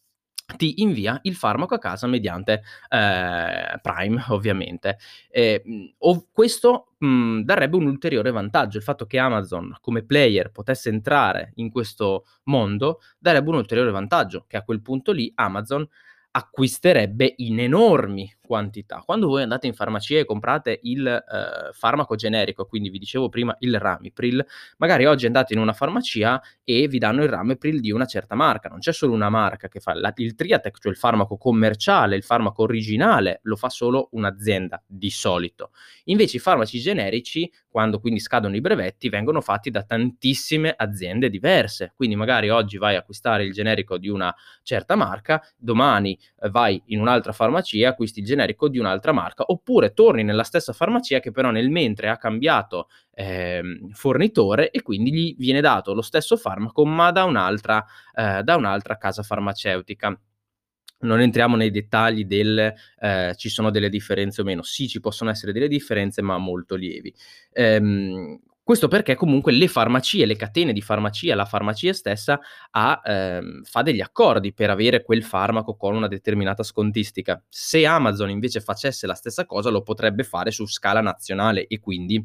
ti 0.55 0.81
invia 0.81 1.19
il 1.23 1.36
farmaco 1.36 1.75
a 1.75 1.79
casa 1.79 2.07
mediante 2.07 2.62
eh, 2.89 3.79
Prime, 3.81 4.23
ovviamente. 4.29 4.97
Eh, 5.29 5.93
o 5.99 6.27
questo 6.31 6.93
mh, 6.99 7.41
darebbe 7.41 7.75
un 7.75 7.86
ulteriore 7.88 8.31
vantaggio. 8.31 8.77
Il 8.77 8.83
fatto 8.83 9.05
che 9.05 9.17
Amazon 9.19 9.75
come 9.81 10.03
player 10.03 10.51
potesse 10.51 10.89
entrare 10.89 11.51
in 11.55 11.69
questo 11.69 12.25
mondo 12.43 12.99
darebbe 13.17 13.49
un 13.49 13.55
ulteriore 13.55 13.91
vantaggio, 13.91 14.45
che 14.47 14.57
a 14.57 14.63
quel 14.63 14.81
punto 14.81 15.12
lì 15.12 15.31
Amazon 15.36 15.88
acquisterebbe 16.31 17.33
in 17.38 17.60
enormi 17.60 18.31
quantità. 18.47 19.03
Quando 19.05 19.27
voi 19.27 19.43
andate 19.43 19.67
in 19.67 19.73
farmacia 19.73 20.17
e 20.17 20.25
comprate 20.25 20.79
il 20.83 21.05
eh, 21.05 21.71
farmaco 21.73 22.15
generico, 22.15 22.65
quindi 22.65 22.89
vi 22.89 22.97
dicevo 22.97 23.27
prima 23.29 23.55
il 23.60 23.77
Ramipril, 23.77 24.43
magari 24.77 25.05
oggi 25.05 25.25
andate 25.25 25.53
in 25.53 25.60
una 25.60 25.73
farmacia 25.73 26.41
e 26.63 26.88
vi 26.88 26.97
danno 26.97 27.23
il 27.23 27.29
Ramipril 27.29 27.81
di 27.81 27.91
una 27.91 28.05
certa 28.05 28.33
marca, 28.33 28.69
non 28.69 28.79
c'è 28.79 28.93
solo 28.93 29.13
una 29.13 29.29
marca 29.29 29.67
che 29.67 29.81
fa 29.81 29.93
la, 29.93 30.12
il 30.15 30.33
Triatec, 30.33 30.79
cioè 30.79 30.91
il 30.91 30.97
farmaco 30.97 31.38
commerciale, 31.38 32.15
il 32.15 32.23
farmaco 32.23 32.63
originale, 32.63 33.41
lo 33.43 33.57
fa 33.57 33.69
solo 33.69 34.07
un'azienda 34.13 34.81
di 34.88 35.10
solito. 35.10 35.71
Invece 36.05 36.38
i 36.38 36.39
farmaci 36.39 36.79
generici, 36.79 37.51
quando 37.67 37.99
quindi 37.99 38.21
scadono 38.21 38.55
i 38.55 38.62
brevetti, 38.62 39.10
vengono 39.10 39.41
fatti 39.41 39.69
da 39.69 39.83
tantissime 39.83 40.73
aziende 40.75 41.29
diverse, 41.29 41.91
quindi 41.95 42.15
magari 42.15 42.49
oggi 42.49 42.77
vai 42.77 42.95
a 42.95 42.99
acquistare 42.99 43.43
il 43.43 43.51
generico 43.51 43.97
di 43.97 44.07
una 44.07 44.33
certa 44.63 44.95
marca, 44.95 45.45
domani 45.57 46.17
eh, 46.41 46.49
vai 46.49 46.81
in 46.88 47.01
un'altra 47.01 47.33
farmacia 47.33 47.55
acquisti 47.88 48.19
il 48.19 48.25
generico 48.25 48.37
generico 48.38 48.69
di 48.69 48.78
un'altra 48.80 49.12
marca, 49.12 49.43
oppure 49.47 49.93
torni 49.93 50.23
nella 50.23 50.43
stessa 50.43 50.73
farmacia 50.73 51.19
che 51.19 51.32
però 51.32 51.50
nel 51.52 51.69
mentre 51.69 52.10
ha 52.10 52.17
cambiato 52.17 52.88
eh, 53.13 53.62
fornitore 53.91 54.69
e 54.69 54.82
quindi 54.82 55.12
gli 55.12 55.36
viene 55.38 55.62
dato 55.62 55.93
lo 55.93 56.02
stesso 56.02 56.38
farmaco 56.38 56.86
ma 56.86 57.12
da 57.12 57.23
un'altra, 57.23 57.84
eh, 58.13 58.43
da 58.43 58.56
un'altra 58.56 58.97
casa 58.97 59.23
farmaceutica. 59.23 60.17
Non 61.00 61.19
entriamo 61.21 61.56
nei 61.56 61.69
dettagli 61.69 62.26
del 62.26 62.73
eh, 63.00 63.34
ci 63.38 63.50
sono 63.50 63.69
delle 63.69 63.89
differenze 63.89 64.41
o 64.41 64.43
meno. 64.43 64.63
Sì, 64.63 64.88
ci 64.88 65.00
possono 65.00 65.30
essere 65.30 65.52
delle 65.52 65.67
differenze, 65.67 66.23
ma 66.23 66.38
molto 66.39 66.76
lievi. 66.76 67.13
Ehm, 67.54 68.39
questo 68.67 68.89
perché 68.89 69.15
comunque 69.15 69.53
le 69.53 69.69
farmacie, 69.69 70.25
le 70.25 70.36
catene 70.36 70.73
di 70.73 70.82
farmacia, 70.82 71.36
la 71.36 71.45
farmacia 71.45 71.93
stessa 71.93 72.38
ha, 72.71 73.01
ehm, 73.01 73.63
fa 73.63 73.82
degli 73.82 74.01
accordi 74.01 74.53
per 74.53 74.69
avere 74.69 75.03
quel 75.03 75.23
farmaco 75.23 75.77
con 75.77 75.95
una 75.95 76.10
determinata 76.10 76.63
scontistica. 76.63 77.41
Se 77.47 77.86
Amazon 77.86 78.30
invece 78.30 78.60
facesse 78.60 79.08
la 79.08 79.13
stessa 79.13 79.45
cosa 79.45 79.69
lo 79.69 79.84
potrebbe 79.84 80.25
fare 80.25 80.51
su 80.51 80.65
scala 80.67 80.99
nazionale 80.99 81.65
e 81.65 81.80
quindi 81.80 82.21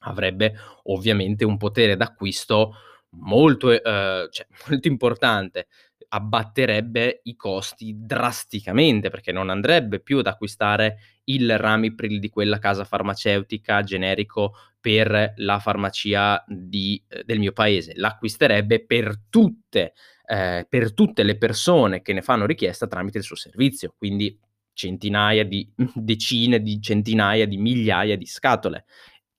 avrebbe 0.00 0.54
ovviamente 0.86 1.44
un 1.44 1.56
potere 1.56 1.94
d'acquisto 1.94 2.74
molto, 3.10 3.70
eh, 3.70 3.80
cioè, 4.28 4.46
molto 4.66 4.88
importante 4.88 5.68
abbatterebbe 6.12 7.20
i 7.24 7.36
costi 7.36 7.94
drasticamente 7.96 9.10
perché 9.10 9.32
non 9.32 9.48
andrebbe 9.48 10.00
più 10.00 10.18
ad 10.18 10.26
acquistare 10.26 10.98
il 11.24 11.56
Ramipril 11.56 12.18
di 12.18 12.28
quella 12.28 12.58
casa 12.58 12.84
farmaceutica 12.84 13.82
generico 13.82 14.54
per 14.80 15.34
la 15.36 15.58
farmacia 15.58 16.42
di, 16.46 17.02
eh, 17.08 17.22
del 17.24 17.38
mio 17.38 17.52
paese, 17.52 17.92
l'acquisterebbe 17.94 18.84
per 18.84 19.20
tutte, 19.28 19.92
eh, 20.26 20.66
per 20.68 20.94
tutte 20.94 21.22
le 21.22 21.36
persone 21.36 22.02
che 22.02 22.12
ne 22.12 22.22
fanno 22.22 22.46
richiesta 22.46 22.88
tramite 22.88 23.18
il 23.18 23.24
suo 23.24 23.36
servizio, 23.36 23.94
quindi 23.96 24.36
centinaia 24.72 25.44
di 25.44 25.70
decine 25.94 26.60
di 26.60 26.80
centinaia 26.80 27.46
di 27.46 27.56
migliaia 27.56 28.16
di 28.16 28.26
scatole 28.26 28.86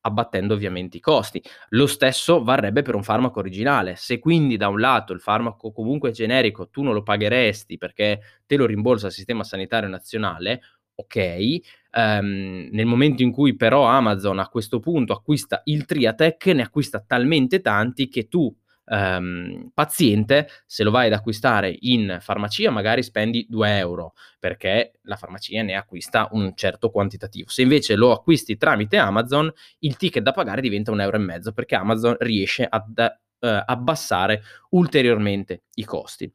abbattendo 0.01 0.53
ovviamente 0.53 0.97
i 0.97 0.99
costi. 0.99 1.41
Lo 1.69 1.87
stesso 1.87 2.43
varrebbe 2.43 2.81
per 2.81 2.95
un 2.95 3.03
farmaco 3.03 3.39
originale. 3.39 3.95
Se 3.95 4.19
quindi 4.19 4.57
da 4.57 4.67
un 4.67 4.79
lato 4.79 5.13
il 5.13 5.19
farmaco 5.19 5.71
comunque 5.71 6.11
generico 6.11 6.69
tu 6.69 6.81
non 6.81 6.93
lo 6.93 7.03
pagheresti 7.03 7.77
perché 7.77 8.21
te 8.45 8.55
lo 8.55 8.65
rimborsa 8.65 9.07
il 9.07 9.13
sistema 9.13 9.43
sanitario 9.43 9.89
nazionale, 9.89 10.61
ok, 10.95 11.59
um, 11.93 12.69
nel 12.71 12.85
momento 12.85 13.23
in 13.23 13.31
cui 13.31 13.55
però 13.55 13.85
Amazon 13.85 14.39
a 14.39 14.47
questo 14.47 14.79
punto 14.79 15.13
acquista 15.13 15.61
il 15.65 15.85
Triatec, 15.85 16.45
ne 16.47 16.63
acquista 16.63 17.03
talmente 17.05 17.61
tanti 17.61 18.07
che 18.07 18.27
tu 18.27 18.53
ehm, 18.85 19.71
paziente, 19.73 20.47
se 20.65 20.83
lo 20.83 20.91
vai 20.91 21.07
ad 21.07 21.13
acquistare 21.13 21.75
in 21.81 22.17
farmacia, 22.19 22.71
magari 22.71 23.03
spendi 23.03 23.45
2 23.49 23.77
euro 23.77 24.13
perché 24.39 24.93
la 25.03 25.15
farmacia 25.15 25.61
ne 25.61 25.75
acquista 25.75 26.27
un 26.31 26.53
certo 26.55 26.89
quantitativo. 26.89 27.49
Se 27.49 27.61
invece 27.61 27.95
lo 27.95 28.11
acquisti 28.11 28.57
tramite 28.57 28.97
Amazon, 28.97 29.51
il 29.79 29.97
ticket 29.97 30.23
da 30.23 30.31
pagare 30.31 30.61
diventa 30.61 30.91
un 30.91 31.01
euro 31.01 31.17
e 31.17 31.19
mezzo 31.19 31.51
perché 31.51 31.75
Amazon 31.75 32.15
riesce 32.19 32.65
ad 32.67 32.97
eh, 32.97 33.63
abbassare 33.65 34.43
ulteriormente 34.71 35.63
i 35.75 35.83
costi. 35.83 36.31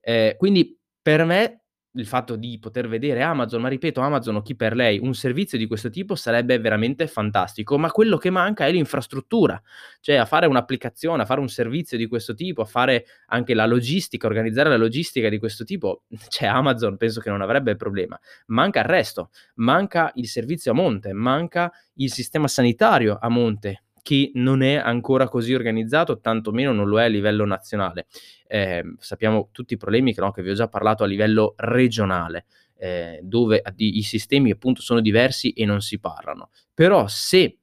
Eh, 0.00 0.34
quindi 0.38 0.76
per 1.00 1.24
me 1.24 1.62
il 1.92 2.06
fatto 2.06 2.36
di 2.36 2.58
poter 2.58 2.88
vedere 2.88 3.22
Amazon, 3.22 3.62
ma 3.62 3.68
ripeto, 3.68 4.00
Amazon 4.00 4.36
o 4.36 4.42
chi 4.42 4.54
per 4.54 4.74
lei, 4.74 4.98
un 4.98 5.14
servizio 5.14 5.56
di 5.58 5.66
questo 5.66 5.90
tipo 5.90 6.14
sarebbe 6.14 6.58
veramente 6.58 7.06
fantastico, 7.06 7.78
ma 7.78 7.90
quello 7.90 8.16
che 8.16 8.30
manca 8.30 8.66
è 8.66 8.72
l'infrastruttura, 8.72 9.60
cioè 10.00 10.16
a 10.16 10.24
fare 10.24 10.46
un'applicazione, 10.46 11.22
a 11.22 11.26
fare 11.26 11.40
un 11.40 11.48
servizio 11.48 11.96
di 11.96 12.06
questo 12.06 12.34
tipo, 12.34 12.62
a 12.62 12.66
fare 12.66 13.06
anche 13.26 13.54
la 13.54 13.66
logistica, 13.66 14.26
organizzare 14.26 14.68
la 14.68 14.76
logistica 14.76 15.28
di 15.28 15.38
questo 15.38 15.64
tipo, 15.64 16.02
cioè 16.28 16.48
Amazon 16.48 16.96
penso 16.96 17.20
che 17.20 17.30
non 17.30 17.40
avrebbe 17.40 17.76
problema. 17.76 18.18
Manca 18.46 18.80
il 18.80 18.86
resto, 18.86 19.30
manca 19.56 20.12
il 20.14 20.28
servizio 20.28 20.72
a 20.72 20.74
monte, 20.74 21.12
manca 21.12 21.72
il 21.94 22.12
sistema 22.12 22.48
sanitario 22.48 23.18
a 23.20 23.28
monte, 23.28 23.82
che 24.08 24.30
non 24.36 24.62
è 24.62 24.76
ancora 24.76 25.28
così 25.28 25.52
organizzato, 25.52 26.18
tantomeno 26.18 26.72
non 26.72 26.88
lo 26.88 26.98
è 26.98 27.04
a 27.04 27.08
livello 27.08 27.44
nazionale. 27.44 28.06
Eh, 28.46 28.82
sappiamo 28.96 29.50
tutti 29.52 29.74
i 29.74 29.76
problemi 29.76 30.14
che, 30.14 30.22
no, 30.22 30.30
che 30.30 30.40
vi 30.40 30.48
ho 30.48 30.54
già 30.54 30.66
parlato 30.66 31.04
a 31.04 31.06
livello 31.06 31.52
regionale, 31.58 32.46
eh, 32.78 33.20
dove 33.22 33.62
i 33.76 34.00
sistemi 34.00 34.50
appunto 34.50 34.80
sono 34.80 35.02
diversi 35.02 35.50
e 35.50 35.66
non 35.66 35.82
si 35.82 36.00
parlano. 36.00 36.48
Però 36.72 37.06
se 37.06 37.58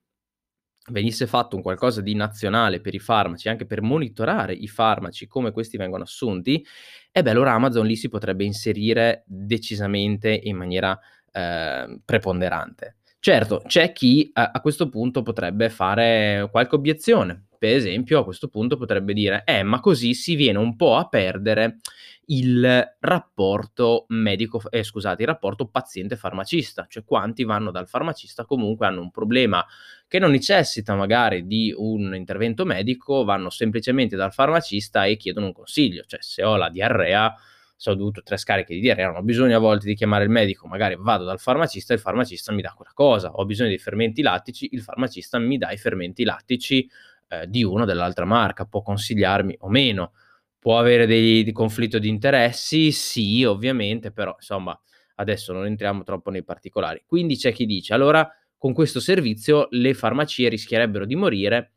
venisse 0.92 1.26
fatto 1.26 1.56
un 1.56 1.64
qualcosa 1.64 2.02
di 2.02 2.14
nazionale 2.14 2.80
per 2.80 2.94
i 2.94 3.00
farmaci, 3.00 3.50
anche 3.50 3.66
per 3.66 3.82
monitorare 3.82 4.54
i 4.54 4.68
farmaci, 4.68 5.26
come 5.26 5.50
questi 5.50 5.78
vengono 5.78 6.04
assunti, 6.04 6.64
e 7.12 7.24
beh, 7.24 7.32
allora 7.32 7.54
Amazon 7.54 7.88
lì 7.88 7.96
si 7.96 8.08
potrebbe 8.08 8.44
inserire 8.44 9.24
decisamente 9.26 10.30
in 10.44 10.58
maniera 10.58 10.96
eh, 11.32 12.00
preponderante. 12.06 12.98
Certo, 13.26 13.64
c'è 13.66 13.92
chi 13.92 14.30
a, 14.34 14.52
a 14.54 14.62
questo 14.62 14.88
punto 14.88 15.24
potrebbe 15.24 15.72
fare 15.72 16.48
qualche 16.52 16.76
obiezione. 16.76 17.48
Per 17.58 17.76
esempio, 17.76 18.20
a 18.20 18.24
questo 18.24 18.50
punto 18.50 18.78
potrebbe 18.78 19.14
dire: 19.14 19.42
"Eh, 19.46 19.64
ma 19.64 19.80
così 19.80 20.14
si 20.14 20.36
viene 20.36 20.60
un 20.60 20.76
po' 20.76 20.96
a 20.96 21.08
perdere 21.08 21.80
il 22.28 22.96
rapporto 23.00 24.06
medico 24.10 24.62
ehm, 24.70 24.84
scusate, 24.84 25.24
il 25.24 25.28
rapporto 25.28 25.66
paziente-farmacista, 25.68 26.86
cioè 26.88 27.04
quanti 27.04 27.44
vanno 27.46 27.72
dal 27.72 27.88
farmacista 27.88 28.46
comunque 28.46 28.86
hanno 28.86 29.02
un 29.02 29.10
problema 29.10 29.66
che 30.08 30.20
non 30.20 30.30
necessita 30.30 30.94
magari 30.94 31.48
di 31.48 31.74
un 31.76 32.14
intervento 32.14 32.64
medico, 32.64 33.24
vanno 33.24 33.50
semplicemente 33.50 34.16
dal 34.16 34.34
farmacista 34.34 35.06
e 35.06 35.18
chiedono 35.18 35.48
un 35.48 35.54
consiglio. 35.54 36.04
Cioè, 36.06 36.20
se 36.22 36.44
ho 36.44 36.58
la 36.58 36.70
diarrea 36.70 37.34
se 37.76 37.90
ho 37.90 37.96
dovuto 37.96 38.22
tre 38.24 38.38
scariche 38.38 38.74
di 38.74 38.80
diarrea, 38.80 39.18
ho 39.18 39.22
bisogno 39.22 39.56
a 39.58 39.60
volte 39.60 39.86
di 39.88 39.96
chiamare 39.96 40.24
il 40.24 40.30
medico, 40.30 40.68
magari 40.68 40.96
vado 40.98 41.24
dal 41.26 41.40
farmacista 41.40 41.94
e 41.94 41.98
il 41.98 42.02
farmacista 42.02 42.52
mi 42.52 42.62
dà 42.62 42.72
quella 42.76 42.92
cosa, 42.94 43.32
ho 43.32 43.46
bisogno 43.46 43.70
di 43.70 43.78
fermenti 43.78 44.22
lattici, 44.22 44.70
il 44.72 44.82
farmacista 44.82 45.38
mi 45.40 45.58
dà 45.58 45.72
i 45.72 45.78
fermenti 45.78 46.24
lattici 46.24 46.90
eh, 47.30 47.48
di 47.48 47.64
uno 47.64 47.84
o 47.84 47.86
dell'altra 47.86 48.26
marca, 48.26 48.66
può 48.66 48.82
consigliarmi 48.82 49.56
o 49.60 49.70
meno. 49.70 50.14
Può 50.60 50.80
avere 50.80 51.06
dei 51.06 51.44
di 51.44 51.52
conflitto 51.52 52.00
di 52.00 52.08
interessi? 52.10 52.92
Sì, 52.92 53.44
ovviamente, 53.44 54.12
però 54.12 54.34
insomma 54.36 54.78
adesso 55.16 55.54
non 55.54 55.66
entriamo 55.68 56.04
troppo 56.04 56.32
nei 56.32 56.44
particolari. 56.44 57.04
Quindi 57.06 57.36
c'è 57.38 57.54
chi 57.54 57.66
dice: 57.68 57.94
"Allora 57.94 58.28
con 58.58 58.74
questo 58.74 59.00
servizio 59.00 59.68
le 59.72 59.94
farmacie 59.94 60.50
rischierebbero 60.50 61.06
di 61.06 61.16
morire 61.16 61.74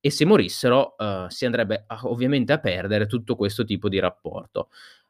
e 0.00 0.10
se 0.12 0.24
morissero, 0.24 0.94
uhm, 0.98 1.26
si 1.26 1.44
andrebbe 1.46 1.82
a 1.88 1.98
ovviamente 2.04 2.52
a 2.52 2.58
perdere 2.60 3.06
tutto 3.06 3.34
questo 3.34 3.64
tipo 3.64 3.88
di 3.88 3.98
rapporto". 3.98 4.68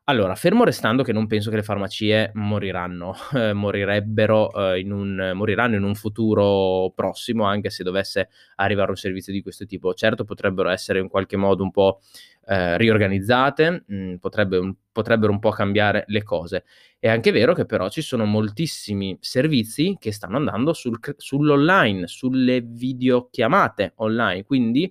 Allora, 0.08 0.34
fermo 0.36 0.64
restando 0.64 1.02
che 1.02 1.12
non 1.12 1.26
penso 1.26 1.50
che 1.50 1.56
le 1.56 1.62
farmacie 1.62 2.30
moriranno, 2.34 3.14
eh, 3.34 3.52
morirebbero, 3.52 4.48
uhm, 4.54 4.76
in 4.78 4.90
un 4.90 5.32
moriranno 5.34 5.76
in 5.76 5.82
un 5.82 5.94
futuro 5.94 6.90
prossimo, 6.94 7.44
anche 7.44 7.68
se 7.68 7.82
dovesse 7.84 8.30
arrivare 8.56 8.88
un 8.90 8.96
servizio 8.96 9.34
di 9.34 9.42
questo 9.42 9.66
tipo. 9.66 9.92
Certo 9.92 10.24
potrebbero 10.24 10.70
essere 10.70 10.98
in 11.00 11.08
qualche 11.08 11.36
modo 11.36 11.62
un 11.62 11.70
po', 11.70 12.00
ehm, 12.46 12.78
riorganizzate, 12.78 13.84
mhmm, 13.86 14.16
potrebbe 14.16 14.56
un 14.56 14.74
potrebbero 14.98 15.30
un 15.30 15.38
po' 15.38 15.50
cambiare 15.50 16.04
le 16.08 16.22
cose. 16.24 16.64
È 16.98 17.06
anche 17.08 17.30
vero 17.30 17.52
che 17.54 17.66
però 17.66 17.88
ci 17.88 18.00
sono 18.02 18.24
moltissimi 18.24 19.16
servizi 19.20 19.94
che 20.00 20.10
stanno 20.10 20.38
andando 20.38 20.72
sul 20.72 20.98
sull'online, 21.16 22.06
sulle 22.08 22.60
videochiamate 22.62 23.92
online, 23.96 24.42
quindi, 24.42 24.90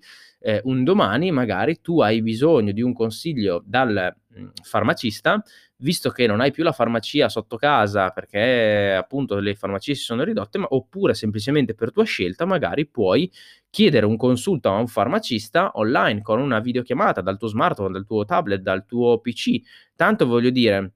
ehm, 0.50 0.62
un 0.64 0.84
domani 0.84 1.32
magari 1.32 1.82
tu 1.82 2.00
hai 2.02 2.22
bisogno 2.22 2.72
di 2.72 2.82
un 2.82 2.94
consiglio 2.94 3.62
dal, 3.66 4.16
mhmm, 4.30 4.52
farmacista, 4.64 5.42
visto 5.78 6.10
che 6.10 6.26
non 6.28 6.42
hai 6.42 6.52
più 6.52 6.64
la 6.64 6.72
farmacia 6.72 7.30
sotto 7.30 7.58
casa 7.58 8.10
perché 8.10 8.94
appunto 8.98 9.38
le 9.40 9.56
farmacie 9.56 9.94
si 9.96 10.04
sono 10.04 10.24
ridotte, 10.24 10.58
ma 10.58 10.68
oppure 10.70 11.14
semplicemente 11.14 11.74
per 11.76 11.92
tua 11.92 12.04
scelta 12.06 12.46
magari 12.46 12.88
puoi 12.88 13.32
chiedere 13.70 14.06
un 14.06 14.18
consulto 14.18 14.70
a 14.70 14.78
un 14.78 14.88
farmacista 14.88 15.72
online 15.76 16.22
con 16.22 16.40
una 16.40 16.60
videochiamata 16.60 17.22
dal 17.22 17.38
tuo 17.38 17.48
smartphone, 17.48 17.92
dal 17.92 18.06
tuo 18.06 18.26
tablet, 18.26 18.62
dal 18.62 18.86
tuo 18.86 19.20
PC. 19.20 19.60
Tanto 19.96 20.26
voglio 20.26 20.50
dire 20.50 20.94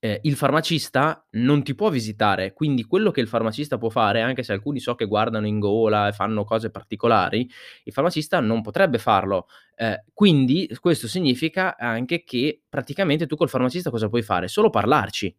ehm, 0.00 0.18
il 0.22 0.34
farmacista 0.36 1.24
non 1.32 1.62
ti 1.62 1.74
può 1.74 1.90
visitare, 1.90 2.52
quindi 2.52 2.84
quello 2.84 3.10
che 3.10 3.20
il 3.20 3.28
farmacista 3.28 3.78
può 3.78 3.88
fare, 3.90 4.20
anche 4.22 4.42
se 4.42 4.52
alcuni 4.52 4.80
so 4.80 4.94
che 4.94 5.06
guardano 5.06 5.46
in 5.46 5.58
gola 5.58 6.08
e 6.08 6.12
fanno 6.12 6.44
cose 6.44 6.70
particolari, 6.70 7.48
il 7.84 7.92
farmacista 7.92 8.40
non 8.40 8.62
potrebbe 8.62 8.98
farlo. 8.98 9.46
Ehm, 9.76 10.02
quindi 10.14 10.68
questo 10.80 11.08
significa 11.08 11.76
anche 11.76 12.24
che 12.24 12.60
praticamente 12.68 13.26
tu 13.26 13.36
col 13.36 13.48
farmacista 13.48 13.90
cosa 13.90 14.08
puoi 14.08 14.22
fare? 14.22 14.48
Solo 14.48 14.70
parlarci. 14.70 15.34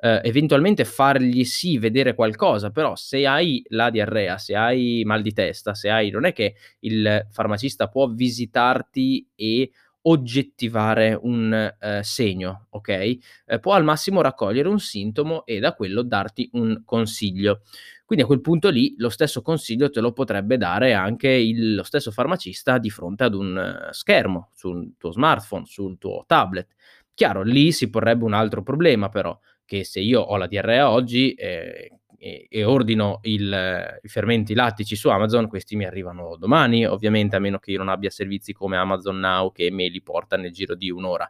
Ehm, 0.00 0.20
eventualmente 0.22 0.84
fargli 0.84 1.44
sì 1.44 1.78
vedere 1.78 2.14
qualcosa, 2.14 2.70
però 2.70 2.94
se 2.96 3.26
hai 3.26 3.62
la 3.68 3.90
diarrea, 3.90 4.38
se 4.38 4.54
hai 4.56 5.02
mal 5.04 5.22
di 5.22 5.32
testa, 5.32 5.74
se 5.74 5.90
hai 5.90 6.10
non 6.10 6.24
è 6.24 6.32
che 6.32 6.54
il 6.80 7.26
farmacista 7.30 7.88
può 7.88 8.08
visitarti 8.08 9.26
e 9.34 9.70
oggettivare 10.02 11.18
un, 11.20 11.52
ehm, 11.78 12.00
segno, 12.00 12.66
okay, 12.70 13.20
ehm, 13.46 13.60
può 13.60 13.74
al 13.74 13.84
massimo 13.84 14.20
raccogliere 14.20 14.68
un 14.68 14.78
sintomo 14.80 15.44
e 15.46 15.58
da 15.60 15.74
quello 15.74 16.02
darti 16.02 16.48
un 16.52 16.82
consiglio. 16.84 17.62
Quindi 18.04 18.24
a 18.24 18.26
quel 18.26 18.40
punto 18.42 18.68
lì 18.68 18.94
lo 18.98 19.08
stesso 19.08 19.42
consiglio 19.42 19.88
te 19.90 20.00
lo 20.00 20.12
potrebbe 20.12 20.58
dare 20.58 20.92
anche 20.92 21.28
il 21.28 21.74
lo 21.74 21.82
stesso 21.82 22.10
farmacista 22.10 22.78
di 22.78 22.90
fronte 22.90 23.24
ad 23.24 23.34
un 23.34 23.56
eh, 23.56 23.92
schermo, 23.92 24.50
sul 24.54 24.94
tuo 24.98 25.10
smartphone, 25.12 25.64
sul 25.66 25.98
tuo 25.98 26.24
tablet. 26.26 26.68
Chiaro, 27.14 27.42
lì 27.42 27.72
si 27.72 27.88
porrebbe 27.90 28.24
un 28.24 28.32
altro 28.34 28.62
problema 28.62 29.08
però, 29.08 29.38
che 29.64 29.84
se 29.84 30.00
io 30.00 30.20
ho 30.20 30.36
la 30.36 30.46
diarrea 30.46 30.90
oggi, 30.90 31.32
ehm 31.36 32.00
e, 32.24 32.46
e 32.48 32.62
ordino 32.62 33.18
il, 33.22 33.98
i 34.00 34.08
fermenti 34.08 34.54
lattici 34.54 34.94
su 34.94 35.08
Amazon, 35.08 35.48
questi 35.48 35.74
mi 35.74 35.84
arrivano 35.84 36.36
domani, 36.36 36.86
ovviamente, 36.86 37.34
a 37.34 37.40
meno 37.40 37.58
che 37.58 37.72
io 37.72 37.78
non 37.78 37.88
abbia 37.88 38.10
servizi 38.10 38.52
come 38.52 38.76
Amazon 38.76 39.18
Now 39.18 39.50
che 39.50 39.72
me 39.72 39.88
li 39.88 40.00
porta 40.02 40.36
nel 40.36 40.52
giro 40.52 40.76
di 40.76 40.88
un'ora. 40.88 41.28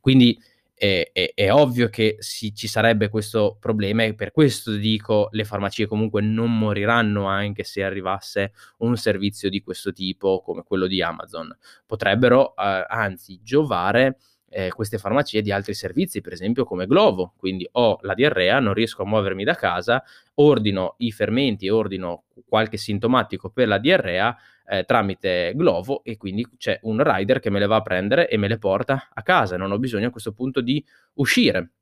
Quindi 0.00 0.38
è, 0.74 1.08
è, 1.14 1.32
è 1.34 1.50
ovvio 1.50 1.88
che 1.88 2.16
si, 2.18 2.54
ci 2.54 2.66
sarebbe 2.66 3.08
questo 3.08 3.56
problema 3.58 4.02
e 4.02 4.14
per 4.14 4.32
questo 4.32 4.72
dico 4.72 5.28
le 5.30 5.44
farmacie 5.44 5.86
comunque 5.86 6.20
non 6.20 6.58
moriranno 6.58 7.24
anche 7.24 7.64
se 7.64 7.82
arrivasse 7.82 8.52
un 8.78 8.96
servizio 8.96 9.48
di 9.48 9.62
questo 9.62 9.92
tipo 9.92 10.42
come 10.42 10.62
quello 10.62 10.86
di 10.86 11.00
Amazon. 11.00 11.56
Potrebbero 11.86 12.54
eh, 12.54 12.84
anzi 12.86 13.40
giovare 13.42 14.18
eh, 14.54 14.70
queste 14.70 14.98
farmacie 14.98 15.42
di 15.42 15.50
altri 15.50 15.74
servizi, 15.74 16.20
per 16.20 16.32
esempio 16.32 16.64
come 16.64 16.86
Glovo. 16.86 17.34
Quindi 17.36 17.68
ho 17.72 17.98
la 18.02 18.14
diarrea, 18.14 18.60
non 18.60 18.72
riesco 18.72 19.02
a 19.02 19.06
muovermi 19.06 19.42
da 19.42 19.54
casa, 19.54 20.02
ordino 20.34 20.94
i 20.98 21.10
fermenti, 21.10 21.68
ordino 21.68 22.24
qualche 22.46 22.76
sintomatico 22.76 23.50
per 23.50 23.66
la 23.66 23.78
diarrea 23.78 24.36
eh, 24.66 24.84
tramite 24.84 25.52
Glovo 25.56 26.04
e 26.04 26.16
quindi 26.16 26.46
c'è 26.56 26.78
un 26.82 27.02
rider 27.02 27.40
che 27.40 27.50
me 27.50 27.58
le 27.58 27.66
va 27.66 27.76
a 27.76 27.82
prendere 27.82 28.28
e 28.28 28.36
me 28.36 28.46
le 28.46 28.58
porta 28.58 29.08
a 29.12 29.22
casa. 29.22 29.56
Non 29.56 29.72
ho 29.72 29.78
bisogno 29.78 30.06
a 30.06 30.10
questo 30.10 30.32
punto 30.32 30.60
di 30.60 30.84
uscire. 31.14 31.72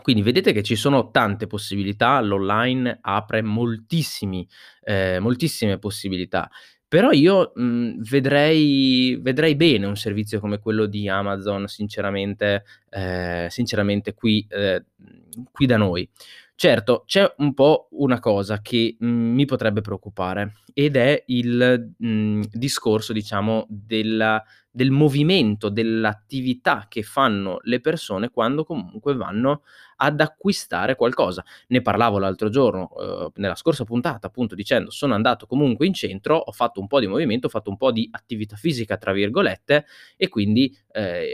Quindi 0.00 0.22
vedete 0.22 0.52
che 0.52 0.62
ci 0.62 0.76
sono 0.76 1.10
tante 1.10 1.46
possibilità, 1.46 2.20
l'online 2.20 2.98
apre 3.00 3.38
eh, 3.38 3.42
moltissime 5.18 5.78
possibilità. 5.78 6.50
Però 6.92 7.10
io, 7.10 7.50
mhmm, 7.56 8.00
vedrei 8.02 9.18
vedrei 9.20 9.56
bene 9.56 9.86
un 9.86 9.96
servizio 9.96 10.38
come 10.38 10.60
quello 10.60 10.86
di 10.86 11.08
Amazon 11.08 11.66
sinceramente 11.66 12.62
ehm, 12.90 13.48
sinceramente 13.48 14.14
qui 14.14 14.46
ehm, 14.48 14.84
qui 15.50 15.66
da 15.66 15.76
noi. 15.76 16.08
Certo, 16.54 17.02
c'è 17.06 17.34
un 17.38 17.52
po' 17.54 17.88
una 17.92 18.18
cosa 18.20 18.60
che, 18.62 18.96
mhmm, 18.98 19.34
mi 19.34 19.44
potrebbe 19.46 19.80
preoccupare 19.80 20.52
ed 20.72 20.94
è 20.96 21.24
il, 21.26 21.92
mhmm, 21.98 22.42
discorso 22.52 23.12
diciamo 23.12 23.66
della 23.68 24.42
del 24.76 24.90
movimento, 24.90 25.70
dell'attività 25.70 26.84
che 26.86 27.02
fanno 27.02 27.58
le 27.62 27.80
persone 27.80 28.28
quando 28.28 28.62
comunque 28.62 29.14
vanno 29.14 29.62
ad 29.96 30.20
acquistare 30.20 30.96
qualcosa. 30.96 31.42
Ne 31.68 31.80
parlavo 31.80 32.18
l'altro 32.18 32.50
giorno, 32.50 32.90
uhm, 32.94 33.30
nella 33.36 33.54
scorsa 33.54 33.84
puntata, 33.84 34.26
appunto 34.26 34.54
dicendo: 34.54 34.90
"Sono 34.90 35.14
andato 35.14 35.46
comunque 35.46 35.86
in 35.86 35.94
centro, 35.94 36.36
ho 36.36 36.52
fatto 36.52 36.80
un 36.80 36.88
po' 36.88 37.00
di 37.00 37.06
movimento, 37.06 37.46
ho 37.46 37.50
fatto 37.50 37.70
un 37.70 37.78
po' 37.78 37.90
di 37.90 38.06
"attività 38.12 38.56
fisica" 38.56 38.98
tra 38.98 39.12
virgolette 39.12 39.86
e 40.18 40.28
quindi, 40.28 40.76
ehm, 40.92 41.24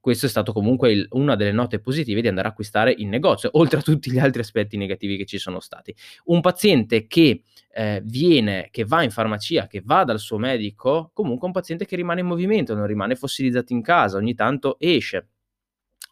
questo 0.00 0.26
è 0.26 0.28
stato 0.28 0.52
comunque 0.52 0.92
il 0.92 1.06
una 1.10 1.36
delle 1.36 1.52
note 1.52 1.80
positive 1.80 2.20
di 2.20 2.28
andare 2.28 2.48
a 2.48 2.50
acquistare 2.50 2.94
in 2.96 3.08
negozio, 3.08 3.50
oltre 3.58 3.78
a 3.78 3.82
tutti 3.82 4.10
gli 4.10 4.18
altri 4.18 4.40
aspetti 4.40 4.76
negativi 4.76 5.16
che 5.16 5.24
ci 5.24 5.38
sono 5.38 5.60
stati. 5.60 5.94
Un 6.24 6.40
paziente 6.40 7.06
che 7.06 7.42
ehm, 7.72 8.00
viene 8.04 8.68
che 8.70 8.84
va 8.84 9.02
in 9.02 9.10
farmacia, 9.10 9.66
che 9.66 9.82
va 9.84 10.04
dal 10.04 10.18
suo 10.18 10.38
medico, 10.38 11.10
comunque 11.12 11.46
un 11.46 11.52
paziente 11.52 11.86
che 11.86 11.96
rimane 11.96 12.20
in 12.20 12.26
movimento, 12.26 12.74
non 12.74 12.86
rimane 12.86 13.16
fossilizzato 13.16 13.72
in 13.72 13.82
casa, 13.82 14.16
ogni 14.16 14.34
tanto 14.34 14.76
esce. 14.78 15.31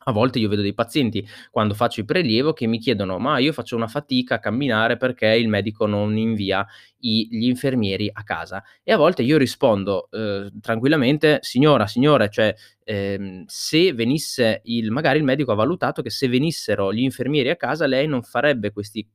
A 0.05 0.13
volte 0.13 0.39
io 0.39 0.49
vedo 0.49 0.63
dei 0.63 0.73
pazienti 0.73 1.27
quando 1.51 1.75
faccio 1.75 2.01
il 2.01 2.07
prelievo 2.07 2.55
che 2.55 2.67
mi 2.67 2.79
chiedono: 2.79 3.19
"Ma 3.19 3.39
io 3.39 3.53
faccio 3.53 3.77
una 3.77 3.87
fatica 3.87 4.37
a 4.37 4.39
camminare 4.39 4.97
perché 4.97 5.27
il 5.37 5.49
medico 5.49 5.85
non 5.87 6.17
invia 6.17 6.67
i 7.01 7.29
gli 7.31 7.45
infermieri 7.47 8.09
a 8.11 8.23
casa". 8.23 8.63
E 8.83 8.93
a 8.93 8.97
volte 8.97 9.23
io 9.23 9.37
rispondo, 9.37 10.09
uhm, 10.13 10.59
tranquillamente: 10.61 11.39
"Signora, 11.43 11.87
signore, 11.87 12.31
cioè, 12.31 12.55
ehm, 12.85 13.45
se 13.47 13.93
venisse 13.93 14.63
il 14.65 14.91
magari 14.91 15.19
il 15.19 15.25
medico 15.25 15.53
ha 15.53 15.55
valutato 15.55 16.01
che 16.01 16.11
se 16.11 16.29
venissero 16.29 16.93
gli 16.95 17.01
infermieri 17.03 17.51
a 17.51 17.57
casa 17.57 17.87
lei 17.87 18.07
non 18.09 18.23
farebbe 18.23 18.73
questi 18.73 19.07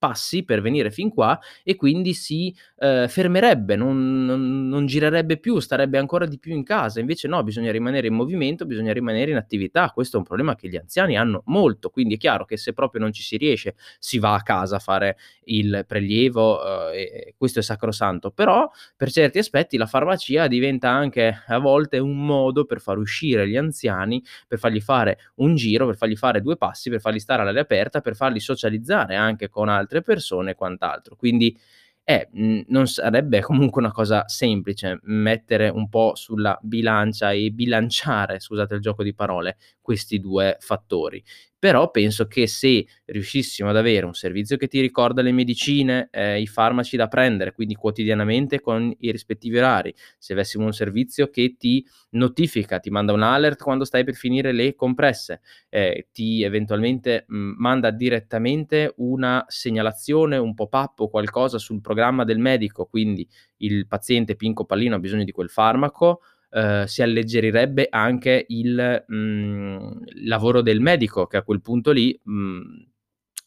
passi 0.00 0.44
per 0.44 0.62
venire 0.62 0.90
fin 0.90 1.10
qua 1.10 1.38
e 1.62 1.76
quindi 1.76 2.14
si, 2.14 2.52
ehm, 2.80 3.06
fermerebbe, 3.08 3.76
non 3.76 4.24
non 4.24 4.68
non 4.68 4.86
girerebbe 4.86 5.38
più, 5.38 5.60
starebbe 5.60 5.98
ancora 5.98 6.26
di 6.26 6.38
più 6.40 6.54
in 6.54 6.64
casa. 6.64 7.00
Invece 7.00 7.28
no, 7.28 7.42
bisogna 7.44 7.70
rimanere 7.70 8.08
in 8.08 8.14
movimento, 8.14 8.66
bisogna 8.66 8.92
rimanere 8.92 9.30
in 9.32 9.36
attività. 9.36 9.90
Questo 9.90 10.16
è 10.16 10.18
un 10.18 10.24
problema 10.24 10.56
che 10.56 10.68
gli 10.68 10.76
anziani 10.76 11.16
hanno 11.16 11.42
molto, 11.46 11.90
quindi 11.90 12.14
è 12.14 12.18
chiaro 12.18 12.44
che 12.46 12.56
se 12.56 12.72
proprio 12.72 13.00
non 13.02 13.12
ci 13.12 13.22
si 13.22 13.36
riesce, 13.36 13.74
si 14.00 14.18
va 14.18 14.34
a 14.34 14.42
casa 14.42 14.76
a 14.76 14.78
fare 14.80 15.16
il 15.44 15.84
prelievo, 15.86 16.58
uhm, 16.60 16.92
e 16.94 17.34
questo 17.36 17.58
è 17.60 17.62
sacrosanto. 17.62 18.30
Però 18.30 18.68
per 18.96 19.10
certi 19.10 19.38
aspetti 19.38 19.76
la 19.76 19.86
farmacia 19.86 20.46
diventa 20.46 20.88
anche 20.90 21.42
a 21.46 21.58
volte 21.58 21.98
un 21.98 22.24
modo 22.24 22.64
per 22.64 22.80
far 22.80 22.98
uscire 22.98 23.48
gli 23.48 23.56
anziani, 23.56 24.22
per 24.48 24.58
fargli 24.58 24.80
fare 24.80 25.18
un 25.36 25.54
giro, 25.56 25.86
per 25.86 25.96
fargli 25.96 26.16
fare 26.16 26.40
2 26.40 26.56
passi, 26.56 26.90
per 26.90 27.00
farli 27.00 27.20
stare 27.20 27.42
all'aria 27.42 27.60
aperta, 27.62 28.00
per 28.00 28.16
farli 28.16 28.40
socializzare 28.40 29.16
anche 29.16 29.48
con 29.48 29.68
altri 29.68 29.89
altre 29.90 30.02
persone 30.02 30.52
e 30.52 30.54
quant'altro. 30.54 31.16
Quindi 31.16 31.56
eh, 32.04 32.28
non 32.68 32.86
sarebbe 32.86 33.40
comunque 33.42 33.80
una 33.82 33.92
cosa 33.92 34.26
semplice 34.28 35.00
mettere 35.04 35.68
un 35.68 35.88
po' 35.88 36.14
sulla 36.14 36.58
bilancia 36.62 37.32
e 37.32 37.50
bilanciare, 37.50 38.40
scusate 38.40 38.74
il 38.74 38.80
gioco 38.80 39.02
di 39.02 39.14
parole, 39.14 39.56
questi 39.80 40.20
2 40.20 40.56
fattori. 40.60 41.22
Però 41.62 41.90
penso 41.90 42.26
che 42.26 42.46
se 42.46 42.86
riuscissimo 43.04 43.68
ad 43.68 43.76
avere 43.76 44.06
un 44.06 44.14
servizio 44.14 44.56
che 44.56 44.66
ti 44.66 44.80
ricorda 44.80 45.20
le 45.20 45.30
medicine, 45.30 46.08
ehm, 46.10 46.40
i 46.40 46.46
farmaci 46.46 46.96
da 46.96 47.06
prendere, 47.06 47.52
quindi 47.52 47.74
quotidianamente 47.74 48.60
con 48.62 48.90
i 49.00 49.10
rispettivi 49.12 49.58
orari, 49.58 49.94
se 50.16 50.32
avessimo 50.32 50.64
un 50.64 50.72
servizio 50.72 51.28
che 51.28 51.56
ti 51.58 51.84
notifica, 52.12 52.78
ti 52.78 52.88
manda 52.88 53.12
un 53.12 53.20
alert 53.22 53.62
quando 53.62 53.84
stai 53.84 54.04
per 54.04 54.14
finire 54.14 54.52
le 54.52 54.74
compresse, 54.74 55.42
ehm, 55.68 56.00
ti 56.12 56.42
eventualmente, 56.42 57.26
mhmm, 57.28 57.54
manda 57.58 57.90
direttamente 57.90 58.94
una 58.96 59.44
segnalazione, 59.46 60.38
un 60.38 60.54
pop-up 60.54 61.00
o 61.00 61.08
qualcosa 61.10 61.58
sul 61.58 61.82
programma 61.82 62.24
del 62.24 62.38
medico, 62.38 62.86
quindi 62.86 63.28
il 63.58 63.86
paziente 63.86 64.34
pinco 64.34 64.64
pallino 64.64 64.94
ha 64.94 64.98
bisogno 64.98 65.24
di 65.24 65.32
quel 65.32 65.50
farmaco, 65.50 66.22
ehm, 66.50 66.84
si 66.84 67.02
alleggerirebbe 67.02 67.88
anche 67.90 68.44
il, 68.48 69.04
mhmm, 69.06 70.02
lavoro 70.26 70.62
del 70.62 70.80
medico 70.80 71.26
che 71.26 71.36
a 71.38 71.42
quel 71.42 71.60
punto 71.60 71.90
lì, 71.92 72.18
mhmm, 72.22 72.88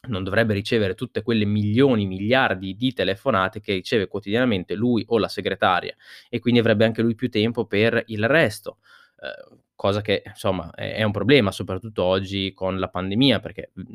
non 0.10 0.24
dovrebbe 0.24 0.54
ricevere 0.54 0.96
tutte 0.96 1.22
quelle 1.22 1.46
milioni, 1.46 2.06
miliardi 2.06 2.76
di 2.76 2.92
telefonate 2.94 3.62
che 3.62 3.74
riceve 3.74 4.08
quotidianamente 4.08 4.76
lui 4.76 5.04
o 5.08 5.18
la 5.18 5.30
segretaria 5.30 5.96
e 6.30 6.40
quindi 6.40 6.60
avrebbe 6.60 6.84
anche 6.86 7.02
lui 7.02 7.16
più 7.16 7.30
tempo 7.30 7.66
per 7.66 8.04
il 8.08 8.28
resto. 8.28 8.80
Ehm, 9.24 9.60
cosa 9.76 10.02
che 10.02 10.22
insomma 10.26 10.72
è 10.76 10.96
è 10.96 11.04
un 11.04 11.12
problema, 11.12 11.52
soprattutto 11.52 12.04
oggi 12.04 12.54
con 12.54 12.80
la 12.80 12.90
pandemia, 12.90 13.40
perché, 13.40 13.72
mhmm, 13.74 13.86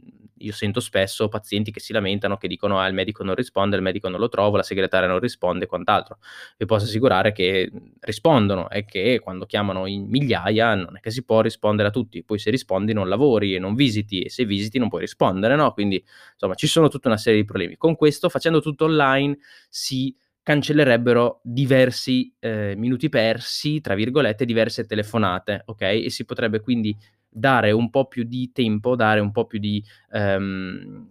io 0.40 0.52
sento 0.52 0.80
spesso 0.80 1.28
pazienti 1.28 1.70
che 1.72 1.80
si 1.80 1.92
lamentano, 1.92 2.36
che 2.36 2.48
dicono: 2.48 2.78
"Ah, 2.80 2.86
il 2.88 2.94
medico 2.94 3.22
non 3.24 3.34
risponde, 3.34 3.76
il 3.76 3.82
medico 3.82 4.08
non 4.08 4.20
lo 4.20 4.28
trovo, 4.28 4.56
la 4.56 4.62
segretaria 4.62 5.08
non 5.08 5.18
risponde" 5.20 5.64
e 5.64 5.66
quant'altro. 5.68 6.18
Vi 6.56 6.64
posso 6.66 6.84
assicurare 6.86 7.32
che, 7.32 7.68
mhmm, 7.72 7.92
rispondono, 8.00 8.68
è 8.70 8.84
che 8.84 9.20
quando 9.20 9.46
chiamano 9.46 9.86
in 9.86 10.06
migliaia 10.08 10.74
non 10.74 10.96
è 10.96 11.00
che 11.00 11.10
si 11.10 11.24
può 11.24 11.40
rispondere 11.42 11.88
a 11.88 11.90
tutti. 11.92 12.22
Poi 12.24 12.38
se 12.38 12.50
rispondi 12.50 12.92
non 12.92 13.08
lavori 13.08 13.54
e 13.54 13.58
non 13.58 13.74
visiti 13.74 14.22
e 14.22 14.30
se 14.30 14.44
visiti 14.44 14.78
non 14.78 14.88
puoi 14.88 15.02
rispondere, 15.02 15.56
no, 15.56 15.72
quindi 15.72 16.02
insomma 16.32 16.54
ci 16.54 16.66
sono 16.66 16.88
tutta 16.88 17.08
una 17.08 17.16
serie 17.18 17.40
di 17.40 17.44
problemi. 17.46 17.76
Con 17.76 17.96
questo, 17.96 18.28
facendo 18.28 18.60
tutto 18.60 18.84
online, 18.86 19.38
si 19.68 20.14
cancellerebbero 20.48 21.40
diversi, 21.42 22.32
ehm, 22.38 22.78
"minuti 22.78 23.08
persi", 23.10 23.80
tra 23.80 23.94
virgolette, 23.94 24.44
diverse 24.46 24.86
telefonate, 24.86 25.62
okay, 25.66 26.02
e 26.04 26.10
si 26.10 26.24
potrebbe 26.24 26.60
quindi 26.60 26.96
dare 27.28 27.70
un 27.72 27.90
po' 27.90 28.06
più 28.06 28.24
di 28.24 28.50
tempo, 28.52 28.96
dare 28.96 29.20
un 29.20 29.30
po' 29.30 29.46
più 29.46 29.58
di 29.58 29.82
ehm, 30.12 31.06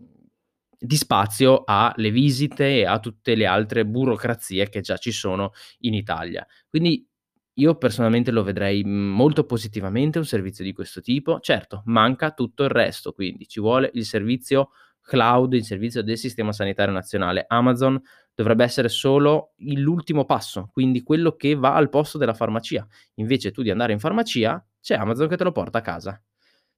di 0.80 0.96
spazio 0.96 1.64
alle 1.66 2.12
visite 2.12 2.80
e 2.82 2.86
a 2.86 3.00
tutte 3.00 3.34
le 3.36 3.46
altre 3.48 3.84
burocrazie 3.86 4.70
che 4.70 4.82
già 4.82 4.98
ci 4.98 5.12
sono 5.12 5.52
in 5.80 5.94
Italia. 5.96 6.46
Quindi 6.70 7.08
io 7.54 7.76
personalmente 7.78 8.30
lo 8.32 8.44
vedrei 8.44 8.84
molto 8.84 9.44
positivamente 9.46 10.20
un 10.20 10.26
servizio 10.26 10.64
di 10.64 10.74
questo 10.74 11.02
tipo. 11.02 11.40
Certo, 11.40 11.82
manca 11.86 12.32
tutto 12.32 12.64
il 12.64 12.70
resto, 12.70 13.12
quindi 13.14 13.48
ci 13.48 13.60
vuole 13.60 13.90
il 13.94 14.06
servizio 14.06 14.70
cloud, 15.02 15.54
il 15.54 15.64
servizio 15.64 16.04
del 16.04 16.18
Sistema 16.18 16.52
Sanitario 16.52 16.94
Nazionale. 16.94 17.46
Amazon 17.48 18.00
dovrebbe 18.38 18.64
essere 18.64 18.88
solo 18.88 19.54
l'ultimo 19.58 20.24
passo, 20.24 20.70
quindi 20.72 21.02
quello 21.02 21.36
che 21.36 21.56
va 21.56 21.74
al 21.74 21.90
posto 21.90 22.20
della 22.20 22.36
farmacia. 22.36 22.88
Invece 23.16 23.50
tu 23.50 23.64
di 23.64 23.72
andare 23.72 23.94
in 23.94 24.00
farmacia, 24.00 24.64
c'è 24.80 24.94
Amazon 24.94 25.28
che 25.28 25.38
te 25.38 25.44
lo 25.44 25.52
porta 25.52 25.80
a 25.80 25.82
casa. 25.82 26.22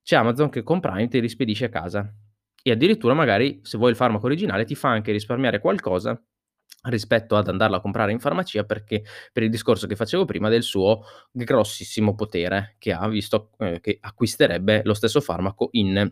C'è 0.02 0.16
Amazon 0.16 0.50
che 0.50 0.64
con 0.64 0.80
Prime 0.80 1.10
te 1.10 1.18
li 1.18 1.24
rispedisce 1.24 1.66
a 1.66 1.70
casa 1.70 2.10
e 2.64 2.72
addirittura 2.72 3.14
magari, 3.14 3.60
se 3.62 3.78
vuoi 3.78 3.90
il 3.90 3.98
farmaco 3.98 4.26
originale, 4.26 4.64
ti 4.64 4.74
fa 4.74 4.88
anche 4.88 5.12
risparmiare 5.12 5.60
qualcosa 5.60 6.18
rispetto 6.84 7.36
ad 7.36 7.50
andarlo 7.50 7.76
a 7.76 7.82
comprare 7.82 8.14
in 8.14 8.20
farmacia 8.20 8.64
perché 8.64 9.04
per 9.34 9.44
il 9.44 9.50
discorso 9.50 9.86
che 9.86 9.98
facevo 9.98 10.24
prima 10.24 10.48
del 10.48 10.64
suo 10.64 11.02
grossissimo 11.30 12.16
potere 12.16 12.78
che 12.80 12.94
ha, 12.94 13.06
visto, 13.10 13.52
ehm, 13.58 13.82
che 13.82 13.98
acquisterebbe 14.00 14.84
lo 14.86 14.94
stesso 14.94 15.20
farmaco 15.20 15.68
in 15.72 16.10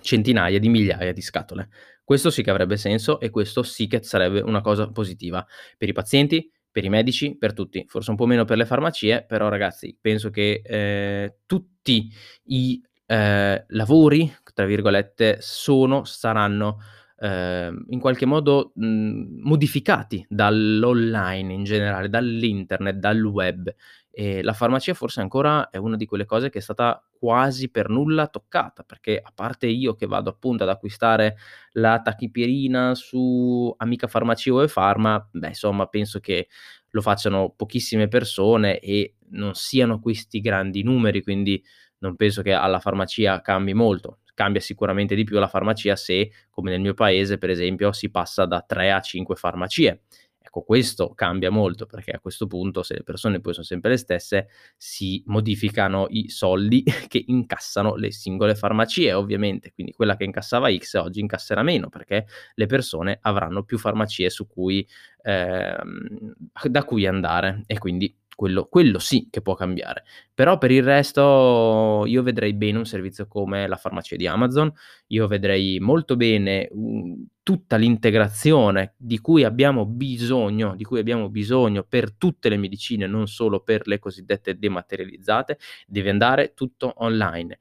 centinaia 0.00 0.58
di 0.58 0.68
migliaia 0.68 1.12
di 1.12 1.20
scatole. 1.22 1.68
Questo 2.04 2.30
sì 2.30 2.42
che 2.42 2.50
avrebbe 2.50 2.76
senso 2.76 3.18
e 3.20 3.30
questo 3.30 3.62
sì 3.62 3.86
che 3.88 4.02
sarebbe 4.02 4.40
una 4.40 4.60
cosa 4.60 4.90
positiva 4.90 5.44
per 5.76 5.88
i 5.88 5.92
pazienti, 5.92 6.50
per 6.70 6.84
i 6.84 6.88
medici, 6.88 7.36
per 7.36 7.52
tutti. 7.52 7.84
Forse 7.88 8.10
un 8.10 8.16
po' 8.16 8.26
meno 8.26 8.44
per 8.44 8.56
le 8.58 8.66
farmacie, 8.66 9.24
però 9.26 9.48
ragazzi 9.48 9.96
penso 10.00 10.30
che, 10.30 10.60
ehm, 10.64 11.34
tutti 11.46 12.10
i, 12.44 12.80
ehm, 13.06 13.64
"lavori" 13.68 14.32
tra 14.54 14.66
virgolette 14.66 15.38
sono 15.40 16.04
saranno, 16.04 16.78
ehm, 17.18 17.86
in 17.88 17.98
qualche 18.00 18.26
modo, 18.26 18.72
mhmm, 18.76 19.40
modificati 19.42 20.24
dall'online 20.28 21.52
in 21.52 21.64
generale, 21.64 22.08
dall'internet, 22.08 22.96
dal 22.96 23.22
web. 23.24 23.72
E 24.18 24.42
la 24.42 24.54
farmacia 24.54 24.94
forse 24.94 25.20
ancora 25.20 25.68
è 25.68 25.76
una 25.76 25.94
di 25.94 26.06
quelle 26.06 26.24
cose 26.24 26.48
che 26.48 26.60
è 26.60 26.62
stata 26.62 27.06
quasi 27.18 27.70
per 27.70 27.90
nulla 27.90 28.28
toccata, 28.28 28.82
perché 28.82 29.20
a 29.22 29.30
parte 29.34 29.66
io 29.66 29.94
che 29.94 30.06
vado 30.06 30.30
appunto 30.30 30.62
ad 30.62 30.70
acquistare 30.70 31.36
la 31.72 32.00
tachipirina 32.00 32.94
su 32.94 33.74
Amica 33.76 34.06
Farmacia 34.06 34.54
o 34.54 34.62
ePharma, 34.62 35.28
beh 35.30 35.48
insomma 35.48 35.84
penso 35.88 36.18
che 36.20 36.48
lo 36.92 37.02
facciano 37.02 37.52
pochissime 37.54 38.08
persone 38.08 38.78
e 38.80 39.16
non 39.32 39.54
siano 39.54 39.96
acquisti 39.96 40.40
grandi 40.40 40.82
numeri, 40.82 41.22
quindi 41.22 41.62
non 41.98 42.16
penso 42.16 42.40
che 42.40 42.52
alla 42.54 42.80
farmacia 42.80 43.42
cambi 43.42 43.74
molto. 43.74 44.20
Cambia 44.32 44.62
sicuramente 44.62 45.14
di 45.14 45.24
più 45.24 45.36
alla 45.36 45.46
farmacia 45.46 45.94
se, 45.94 46.30
come 46.48 46.70
nel 46.70 46.80
mio 46.80 46.94
paese 46.94 47.36
per 47.36 47.50
esempio, 47.50 47.92
si 47.92 48.10
passa 48.10 48.46
da 48.46 48.62
3 48.66 48.92
a 48.92 49.00
5 49.00 49.34
farmacie. 49.36 50.04
Ecco, 50.46 50.62
questo 50.62 51.12
cambia 51.12 51.50
molto, 51.50 51.86
perché 51.86 52.12
a 52.12 52.20
questo 52.20 52.46
punto, 52.46 52.84
se 52.84 52.94
le 52.94 53.02
persone 53.02 53.40
poi 53.40 53.52
son 53.52 53.64
sempre 53.64 53.90
le 53.90 53.96
stesse, 53.96 54.46
si 54.76 55.20
modificano 55.26 56.06
i 56.10 56.28
soldi 56.28 56.84
che 57.08 57.24
incassano 57.26 57.96
le 57.96 58.12
singole 58.12 58.54
farmacie 58.54 59.12
ovviamente. 59.12 59.72
Quindi 59.72 59.92
quella 59.92 60.16
che 60.16 60.22
incassava 60.22 60.72
X 60.72 60.94
oggi 60.94 61.18
incasserà 61.18 61.62
meno, 61.64 61.88
perché 61.88 62.26
le 62.54 62.66
persone 62.66 63.18
avranno 63.22 63.64
più 63.64 63.76
farmacie 63.76 64.30
su 64.30 64.46
cui 64.46 64.86
ehm, 65.22 66.34
da 66.68 66.84
cui 66.84 67.06
andare 67.06 67.62
e 67.66 67.78
quindi 67.78 68.14
quello 68.36 68.66
quello 68.66 69.00
sì 69.00 69.28
che 69.30 69.42
può 69.42 69.54
cambiare. 69.56 70.04
Però 70.34 70.58
per 70.58 70.70
il 70.70 70.84
resto 70.84 72.04
io 72.06 72.22
vedrei 72.22 72.54
bene 72.54 72.78
un 72.78 72.84
servizio 72.86 73.26
come 73.26 73.66
la 73.66 73.76
farmacia 73.76 74.14
di 74.16 74.26
Amazon, 74.28 74.72
io 75.08 75.26
vedrei 75.26 75.78
molto 75.80 76.14
bene, 76.16 76.68
mhmm, 76.72 77.26
tutta 77.42 77.76
l'integrazione 77.76 78.94
di 78.96 79.18
cui 79.20 79.44
abbiamo 79.44 79.86
bisogno 79.86 80.74
di 80.76 80.84
cui 80.84 80.98
abbiamo 81.00 81.28
bisogno 81.30 81.82
per 81.84 82.12
tutte 82.14 82.48
le 82.48 82.56
medicine, 82.58 83.06
non 83.08 83.26
solo 83.26 83.60
per 83.60 83.86
le 83.88 83.98
cosiddette 83.98 84.58
dematerializzate, 84.58 85.58
deve 85.86 86.10
andare 86.10 86.52
tutto 86.54 86.92
online. 86.98 87.58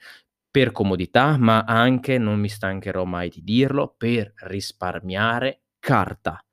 Per 0.52 0.72
comodità, 0.72 1.38
ma 1.38 1.64
anche, 1.66 2.18
non 2.18 2.40
mi 2.40 2.48
stancherò 2.50 3.04
mai 3.06 3.30
di 3.30 3.44
dirlo, 3.44 3.94
per 3.98 4.34
risparmiare 4.46 5.64
carta 5.80 6.45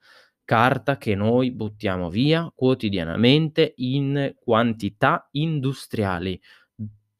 carta 0.44 0.96
che 0.98 1.14
noi 1.14 1.50
buttiamo 1.52 2.10
via 2.10 2.50
quotidianamente 2.54 3.74
in 3.76 4.34
quantità 4.38 5.28
industriali. 5.32 6.40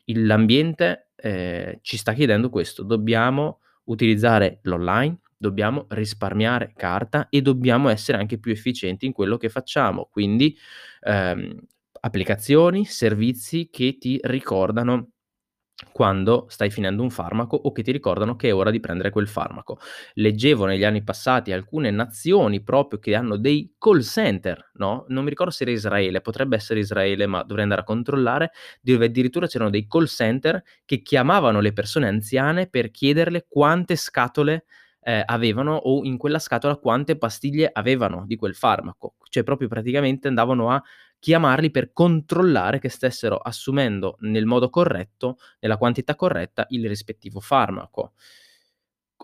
L'ambiente, 0.07 1.11
ehm, 1.17 1.79
ci 1.83 1.97
sta 1.97 2.13
chiedendo 2.13 2.51
questo: 2.51 2.83
dobbiamo 2.83 3.61
utilizzare 3.85 4.59
l'online, 4.63 5.19
dobbiamo 5.37 5.87
risparmiare 5.91 6.73
carta 6.77 7.29
e 7.31 7.41
dobbiamo 7.43 7.89
essere 7.89 8.19
anche 8.19 8.39
più 8.39 8.53
efficienti 8.53 9.07
in 9.07 9.13
quello 9.13 9.37
che 9.37 9.49
facciamo. 9.49 10.09
Quindi, 10.11 10.57
ehm, 11.03 11.57
applicazioni, 12.01 12.85
servizi 12.85 13.69
che 13.71 13.97
ti 13.99 14.19
ricordano 14.23 15.11
quando 15.91 16.47
stai 16.49 16.71
finendo 16.71 17.03
un 17.03 17.11
farmaco 17.11 17.57
o 17.57 17.73
che 17.73 17.83
ti 17.83 17.93
ricordano 17.93 18.37
che 18.37 18.49
è 18.49 18.55
ora 18.55 18.71
di 18.71 18.81
prendere 18.81 19.11
quel 19.11 19.27
farmaco. 19.29 19.79
Leggevo 20.15 20.65
negli 20.67 20.85
anni 20.85 21.03
passati 21.03 21.53
alcune 21.53 21.91
nazioni 21.91 22.63
proprio 22.63 22.99
che 22.99 23.15
hanno 23.15 23.37
dei 23.37 23.75
call 23.79 24.01
center, 24.01 24.71
no, 24.75 25.05
non 25.09 25.25
mi 25.25 25.31
ricordo 25.31 25.53
se 25.53 25.65
era 25.65 25.73
Israele, 25.73 26.21
potrebbe 26.21 26.57
essere 26.57 26.81
Israele, 26.81 27.27
ma 27.27 27.43
dovrei 27.43 27.63
andare 27.65 27.83
a 27.83 27.85
controllare, 27.85 28.53
dove 28.81 29.07
addirittura 29.07 29.47
c'erano 29.47 29.71
dei 29.71 29.87
call 29.87 30.07
center 30.07 30.63
che 30.85 31.03
chiamavano 31.03 31.61
le 31.61 31.73
persone 31.73 32.07
anziane 32.09 32.67
per 32.69 32.91
chiederle 32.91 33.47
quante 33.49 33.97
scatole, 33.97 34.65
ehm, 35.03 35.23
avevano 35.27 35.75
o 35.75 36.05
in 36.05 36.17
quella 36.19 36.39
scatola 36.39 36.77
quante 36.77 37.17
pastiglie 37.17 37.69
avevano 37.73 38.25
di 38.27 38.37
quel 38.37 38.55
farmaco. 38.55 39.15
Cioè 39.29 39.43
proprio 39.45 39.69
praticamente 39.69 40.29
andavano 40.29 40.71
a 40.71 40.83
chiamarli 41.23 41.71
per 41.71 41.93
controllare 41.93 42.81
che 42.81 42.89
stessero 42.89 43.37
assumendo 43.37 44.17
nel 44.23 44.45
modo 44.45 44.71
corretto, 44.71 45.37
nella 45.61 45.77
quantità 45.77 46.17
corretta, 46.17 46.67
il 46.71 46.89
rispettivo 46.89 47.39
farmaco. 47.39 48.15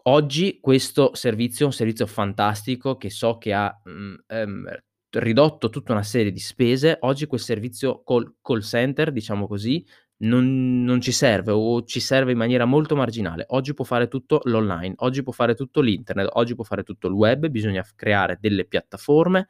Oggi 0.04 0.60
questo 0.60 1.16
servizio 1.16 1.64
è 1.64 1.66
un 1.66 1.74
servizio 1.74 2.06
fantastico 2.06 2.96
che 2.96 3.10
so 3.10 3.36
che 3.36 3.52
ha, 3.52 3.76
mhmm, 3.84 4.16
ehm, 4.28 4.78
ridotto 5.10 5.70
tutta 5.70 5.90
una 5.90 6.04
serie 6.04 6.30
di 6.30 6.38
spese. 6.38 6.98
Oggi 7.00 7.26
quel 7.26 7.40
servizio 7.40 8.04
call 8.04 8.36
call 8.40 8.60
center, 8.60 9.10
diciamo 9.10 9.48
così, 9.48 9.84
non 10.18 10.84
non 10.84 11.00
ci 11.00 11.10
serve 11.10 11.50
o 11.50 11.82
ci 11.82 11.98
serve 11.98 12.30
in 12.30 12.38
maniera 12.38 12.64
molto 12.64 12.94
marginale. 12.94 13.44
Oggi 13.48 13.74
può 13.74 13.84
fare 13.84 14.06
tutto 14.06 14.40
l'online, 14.44 14.94
oggi 14.98 15.24
può 15.24 15.32
fare 15.32 15.56
tutto 15.56 15.80
l'internet, 15.80 16.28
oggi 16.34 16.54
può 16.54 16.62
fare 16.62 16.84
tutto 16.84 17.08
il 17.08 17.14
web, 17.14 17.48
bisogna 17.48 17.84
creare 17.96 18.38
delle 18.40 18.66
piattaforme, 18.66 19.48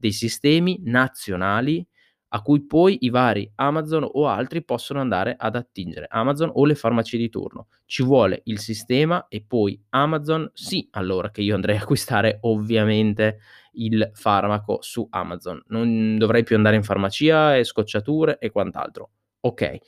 dei 0.00 0.12
sistemi 0.12 0.80
nazionali 0.82 1.86
a 2.32 2.42
cui 2.42 2.64
poi 2.64 2.98
i 3.00 3.10
vari 3.10 3.50
Amazon 3.56 4.08
o 4.08 4.28
altri 4.28 4.62
possono 4.62 5.00
andare 5.00 5.34
ad 5.36 5.56
attingere, 5.56 6.06
Amazon 6.08 6.50
o 6.52 6.64
le 6.64 6.74
farmacie 6.74 7.16
di 7.16 7.28
turno. 7.28 7.66
Ci 7.86 8.02
vuole 8.04 8.42
il 8.44 8.60
sistema 8.60 9.26
e 9.28 9.44
poi 9.46 9.80
Amazon 9.90 10.48
sì, 10.54 10.88
allora 10.92 11.30
che 11.30 11.42
io 11.42 11.54
andrei 11.56 11.76
a 11.76 11.80
acquistare 11.82 12.38
ovviamente 12.42 13.40
il 13.72 14.10
farmaco 14.14 14.78
su 14.80 15.06
Amazon. 15.10 15.60
Non 15.68 16.18
dovrei 16.18 16.44
più 16.44 16.56
andare 16.56 16.76
in 16.76 16.84
farmacia 16.84 17.56
e 17.56 17.64
scocciature 17.64 18.38
e 18.38 18.50
quant'altro. 18.50 19.10
Okay, 19.40 19.80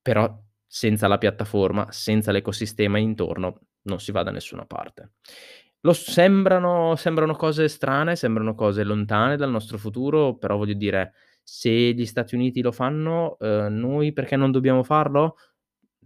però 0.00 0.42
senza 0.66 1.06
la 1.06 1.18
piattaforma, 1.18 1.90
senza 1.90 2.32
l'ecosistema 2.32 2.98
intorno, 2.98 3.60
non 3.82 4.00
si 4.00 4.10
va 4.12 4.22
da 4.22 4.30
nessuna 4.30 4.64
parte. 4.64 5.12
Lo 5.82 5.92
sembrano 5.92 6.96
sembrano 6.96 7.34
cose 7.36 7.68
strane, 7.68 8.16
sembrano 8.16 8.54
cose 8.54 8.82
lontane 8.82 9.36
dal 9.36 9.50
nostro 9.50 9.78
futuro, 9.78 10.34
però 10.36 10.56
voglio 10.56 10.74
dire 10.74 11.12
Se 11.44 11.70
gli 11.70 12.04
Stati 12.04 12.34
Uniti 12.34 12.60
lo 12.62 12.72
fanno, 12.72 13.36
uhm, 13.38 13.68
noi 13.78 14.12
perché 14.12 14.36
non 14.36 14.50
dobbiamo 14.50 14.82
farlo? 14.82 15.36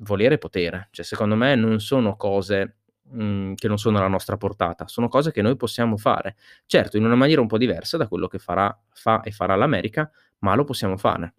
Volere 0.00 0.34
e 0.36 0.38
potere. 0.38 0.88
Cioè, 0.92 1.04
secondo 1.04 1.36
me 1.36 1.54
non 1.56 1.80
sono 1.80 2.16
cose, 2.16 2.76
mhmm, 3.10 3.54
che 3.54 3.68
non 3.68 3.78
sono 3.78 3.98
alla 3.98 4.08
nostra 4.08 4.36
portata, 4.36 4.86
sono 4.88 5.08
cose 5.08 5.32
che 5.32 5.42
noi 5.42 5.56
possiamo 5.56 5.96
fare. 5.96 6.36
Certo, 6.66 6.96
in 6.98 7.04
una 7.04 7.14
maniera 7.16 7.40
un 7.40 7.46
po' 7.48 7.58
diversa 7.58 7.96
da 7.96 8.08
quello 8.08 8.28
che 8.28 8.38
farà 8.38 8.76
fa 8.92 9.22
e 9.22 9.30
farà 9.32 9.56
l'America, 9.56 10.10
ma 10.40 10.54
lo 10.54 10.64
possiamo 10.64 10.96
fare. 10.98 11.34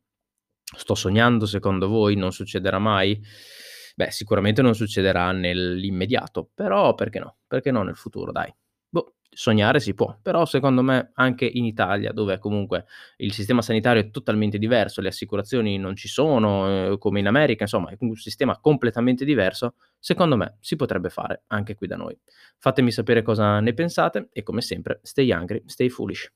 Sto 0.77 0.95
sognando 0.95 1.45
secondo 1.45 1.87
voi? 1.87 2.15
Non 2.15 2.31
succederà 2.31 2.79
mai? 2.79 3.21
Beh, 3.95 4.09
sicuramente 4.11 4.61
non 4.63 4.73
succederà 4.73 5.31
nell'immediato, 5.31 6.49
però 6.53 6.95
perché 6.95 7.19
no? 7.19 7.37
Perché 7.47 7.69
no 7.71 7.83
nel 7.83 7.95
futuro 7.95 8.31
dai. 8.31 8.51
Boh, 8.89 9.15
sognare 9.29 9.79
si 9.79 9.93
può, 9.93 10.17
però 10.21 10.45
secondo 10.45 10.81
me 10.81 11.11
anche 11.13 11.45
in 11.45 11.63
Italia, 11.65 12.11
dove 12.11 12.39
comunque 12.39 12.85
il 13.17 13.33
sistema 13.33 13.61
sanitario 13.61 14.01
è 14.01 14.09
totalmente 14.09 14.57
diverso, 14.57 14.99
le 15.01 15.09
assicurazioni 15.09 15.77
non 15.77 15.95
ci 15.95 16.07
sono, 16.07 16.67
ehm, 16.87 16.97
come 16.97 17.19
in 17.19 17.27
America, 17.27 17.63
insomma 17.63 17.89
è 17.91 17.97
un 17.99 18.15
sistema 18.15 18.59
completamente 18.59 19.25
diverso, 19.25 19.75
secondo 19.99 20.37
me 20.37 20.57
si 20.59 20.75
potrebbe 20.75 21.09
fare 21.09 21.43
anche 21.47 21.75
qui 21.75 21.85
da 21.87 21.95
noi. 21.95 22.17
Fatemi 22.57 22.91
sapere 22.91 23.21
cosa 23.21 23.59
ne 23.59 23.73
pensate 23.75 24.29
e 24.31 24.41
come 24.41 24.61
sempre 24.61 24.99
stay 25.03 25.31
hungry, 25.31 25.61
stay 25.67 25.89
foolish. 25.89 26.33